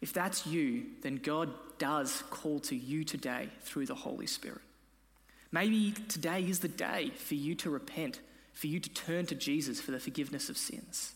If 0.00 0.12
that's 0.12 0.46
you, 0.46 0.86
then 1.02 1.16
God 1.16 1.50
does 1.78 2.22
call 2.30 2.60
to 2.60 2.76
you 2.76 3.04
today 3.04 3.48
through 3.62 3.86
the 3.86 3.94
Holy 3.94 4.26
Spirit. 4.26 4.60
Maybe 5.52 5.92
today 6.08 6.42
is 6.42 6.60
the 6.60 6.68
day 6.68 7.12
for 7.16 7.34
you 7.34 7.54
to 7.56 7.70
repent, 7.70 8.20
for 8.52 8.66
you 8.66 8.80
to 8.80 8.90
turn 8.90 9.26
to 9.26 9.34
Jesus 9.34 9.80
for 9.80 9.90
the 9.90 10.00
forgiveness 10.00 10.48
of 10.48 10.58
sins. 10.58 11.14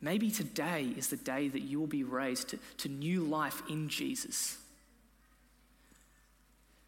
Maybe 0.00 0.30
today 0.30 0.92
is 0.96 1.08
the 1.08 1.16
day 1.16 1.48
that 1.48 1.62
you 1.62 1.80
will 1.80 1.88
be 1.88 2.04
raised 2.04 2.50
to, 2.50 2.58
to 2.78 2.88
new 2.88 3.22
life 3.22 3.62
in 3.68 3.88
Jesus. 3.88 4.58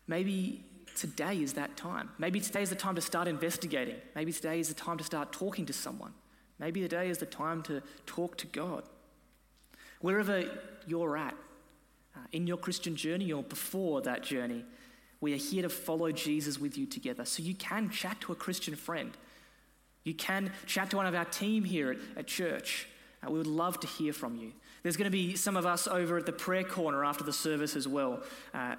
Maybe 0.06 0.64
today 0.96 1.40
is 1.42 1.54
that 1.54 1.76
time. 1.76 2.10
Maybe 2.18 2.40
today 2.40 2.62
is 2.62 2.70
the 2.70 2.76
time 2.76 2.94
to 2.94 3.00
start 3.00 3.26
investigating. 3.26 3.96
Maybe 4.14 4.32
today 4.32 4.60
is 4.60 4.68
the 4.68 4.74
time 4.74 4.98
to 4.98 5.04
start 5.04 5.32
talking 5.32 5.66
to 5.66 5.72
someone. 5.72 6.12
Maybe 6.60 6.80
today 6.80 7.08
is 7.08 7.18
the 7.18 7.26
time 7.26 7.62
to 7.64 7.82
talk 8.06 8.36
to 8.38 8.46
God. 8.46 8.84
Wherever 10.00 10.44
you're 10.86 11.16
at, 11.16 11.34
uh, 12.16 12.20
in 12.32 12.46
your 12.46 12.56
Christian 12.56 12.96
journey 12.96 13.32
or 13.32 13.42
before 13.42 14.00
that 14.02 14.22
journey, 14.22 14.64
we 15.20 15.34
are 15.34 15.38
here 15.38 15.62
to 15.62 15.68
follow 15.68 16.10
Jesus 16.10 16.58
with 16.58 16.78
you 16.78 16.86
together. 16.86 17.24
So 17.24 17.42
you 17.42 17.54
can 17.54 17.90
chat 17.90 18.20
to 18.22 18.32
a 18.32 18.34
Christian 18.34 18.74
friend. 18.74 19.12
You 20.04 20.14
can 20.14 20.52
chat 20.66 20.90
to 20.90 20.96
one 20.96 21.06
of 21.06 21.14
our 21.14 21.26
team 21.26 21.64
here 21.64 21.90
at, 21.90 21.98
at 22.16 22.26
church. 22.26 22.88
Uh, 23.22 23.30
we 23.30 23.38
would 23.38 23.46
love 23.46 23.78
to 23.80 23.86
hear 23.86 24.12
from 24.12 24.36
you. 24.36 24.52
There's 24.82 24.96
going 24.96 25.04
to 25.04 25.10
be 25.10 25.36
some 25.36 25.56
of 25.56 25.66
us 25.66 25.86
over 25.86 26.16
at 26.16 26.24
the 26.24 26.32
prayer 26.32 26.64
corner 26.64 27.04
after 27.04 27.22
the 27.22 27.32
service 27.32 27.76
as 27.76 27.86
well. 27.86 28.22
Uh, 28.54 28.76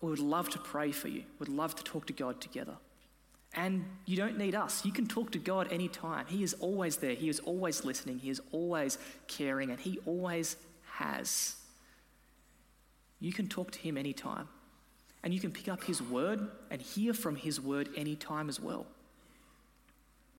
we 0.00 0.10
would 0.10 0.18
love 0.18 0.48
to 0.50 0.58
pray 0.58 0.92
for 0.92 1.08
you. 1.08 1.24
We'd 1.38 1.48
love 1.48 1.74
to 1.76 1.84
talk 1.84 2.06
to 2.06 2.12
God 2.12 2.40
together. 2.40 2.76
And 3.56 3.86
you 4.04 4.16
don't 4.18 4.36
need 4.36 4.54
us. 4.54 4.84
You 4.84 4.92
can 4.92 5.06
talk 5.06 5.32
to 5.32 5.38
God 5.38 5.72
anytime. 5.72 6.26
He 6.26 6.42
is 6.42 6.52
always 6.54 6.98
there. 6.98 7.14
He 7.14 7.30
is 7.30 7.40
always 7.40 7.84
listening. 7.84 8.18
He 8.18 8.28
is 8.28 8.40
always 8.52 8.98
caring, 9.28 9.70
and 9.70 9.80
He 9.80 9.98
always 10.04 10.56
has. 10.96 11.56
You 13.18 13.32
can 13.32 13.48
talk 13.48 13.70
to 13.72 13.78
Him 13.78 13.96
anytime. 13.96 14.48
And 15.22 15.32
you 15.32 15.40
can 15.40 15.50
pick 15.50 15.68
up 15.68 15.84
His 15.84 16.02
word 16.02 16.46
and 16.70 16.82
hear 16.82 17.14
from 17.14 17.34
His 17.34 17.58
word 17.58 17.88
anytime 17.96 18.50
as 18.50 18.60
well. 18.60 18.86